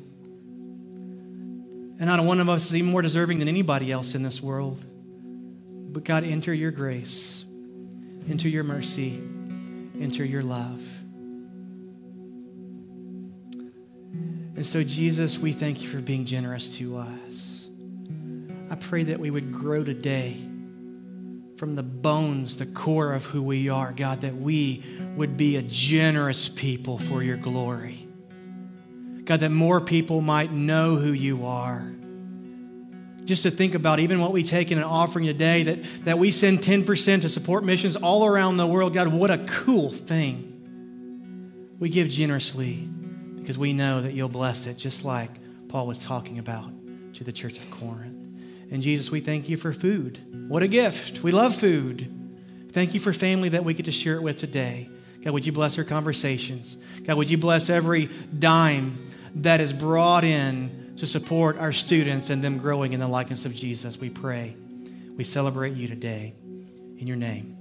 And 1.99 2.07
not 2.07 2.19
a 2.19 2.23
one 2.23 2.39
of 2.39 2.49
us 2.49 2.65
is 2.65 2.75
even 2.75 2.89
more 2.89 3.01
deserving 3.01 3.39
than 3.39 3.47
anybody 3.47 3.91
else 3.91 4.15
in 4.15 4.23
this 4.23 4.41
world. 4.41 4.83
But 5.91 6.03
God, 6.03 6.23
enter 6.23 6.53
your 6.53 6.71
grace, 6.71 7.45
enter 8.29 8.49
your 8.49 8.63
mercy, 8.63 9.21
enter 9.99 10.25
your 10.25 10.41
love. 10.41 10.81
And 14.55 14.65
so, 14.65 14.83
Jesus, 14.83 15.37
we 15.37 15.53
thank 15.53 15.81
you 15.81 15.87
for 15.87 15.99
being 15.99 16.25
generous 16.25 16.69
to 16.77 16.97
us. 16.97 17.69
I 18.69 18.75
pray 18.75 19.03
that 19.03 19.19
we 19.19 19.31
would 19.31 19.53
grow 19.53 19.83
today 19.83 20.37
from 21.61 21.75
the 21.75 21.83
bones, 21.83 22.57
the 22.57 22.65
core 22.65 23.13
of 23.13 23.23
who 23.23 23.39
we 23.39 23.69
are, 23.69 23.91
God, 23.91 24.21
that 24.21 24.35
we 24.35 24.83
would 25.15 25.37
be 25.37 25.57
a 25.57 25.61
generous 25.61 26.49
people 26.49 26.97
for 26.97 27.21
your 27.21 27.37
glory. 27.37 28.07
God, 29.25 29.41
that 29.41 29.51
more 29.51 29.79
people 29.79 30.21
might 30.21 30.51
know 30.51 30.95
who 30.95 31.11
you 31.11 31.45
are. 31.45 31.87
Just 33.25 33.43
to 33.43 33.51
think 33.51 33.75
about 33.75 33.99
even 33.99 34.19
what 34.19 34.31
we 34.31 34.41
take 34.41 34.71
in 34.71 34.79
an 34.79 34.83
offering 34.83 35.27
today, 35.27 35.61
that, 35.61 35.83
that 36.05 36.17
we 36.17 36.31
send 36.31 36.61
10% 36.61 37.21
to 37.21 37.29
support 37.29 37.63
missions 37.63 37.95
all 37.95 38.25
around 38.25 38.57
the 38.57 38.65
world. 38.65 38.95
God, 38.95 39.09
what 39.09 39.29
a 39.29 39.37
cool 39.45 39.91
thing. 39.91 41.75
We 41.77 41.89
give 41.89 42.09
generously 42.09 42.89
because 43.35 43.59
we 43.59 43.71
know 43.71 44.01
that 44.01 44.13
you'll 44.13 44.29
bless 44.29 44.65
it, 44.65 44.77
just 44.77 45.05
like 45.05 45.29
Paul 45.67 45.85
was 45.85 45.99
talking 45.99 46.39
about 46.39 46.71
to 47.13 47.23
the 47.23 47.31
church 47.31 47.59
of 47.59 47.69
Corinth. 47.69 48.20
And 48.71 48.81
Jesus, 48.81 49.11
we 49.11 49.19
thank 49.19 49.49
you 49.49 49.57
for 49.57 49.73
food. 49.73 50.19
What 50.49 50.63
a 50.63 50.67
gift. 50.67 51.21
We 51.21 51.31
love 51.31 51.55
food. 51.55 52.69
Thank 52.71 52.93
you 52.93 53.01
for 53.01 53.11
family 53.11 53.49
that 53.49 53.65
we 53.65 53.73
get 53.73 53.85
to 53.85 53.91
share 53.91 54.15
it 54.15 54.23
with 54.23 54.37
today. 54.37 54.89
God, 55.23 55.33
would 55.33 55.45
you 55.45 55.51
bless 55.51 55.77
our 55.77 55.83
conversations? 55.83 56.77
God, 57.03 57.17
would 57.17 57.29
you 57.29 57.37
bless 57.37 57.69
every 57.69 58.09
dime 58.39 59.09
that 59.35 59.61
is 59.61 59.73
brought 59.73 60.23
in 60.23 60.93
to 60.97 61.05
support 61.05 61.57
our 61.57 61.73
students 61.73 62.29
and 62.29 62.41
them 62.43 62.57
growing 62.57 62.93
in 62.93 62.99
the 62.99 63.07
likeness 63.07 63.45
of 63.45 63.53
Jesus? 63.53 63.97
We 63.97 64.09
pray. 64.09 64.55
We 65.15 65.25
celebrate 65.25 65.73
you 65.73 65.87
today. 65.87 66.33
In 66.97 67.07
your 67.07 67.17
name. 67.17 67.60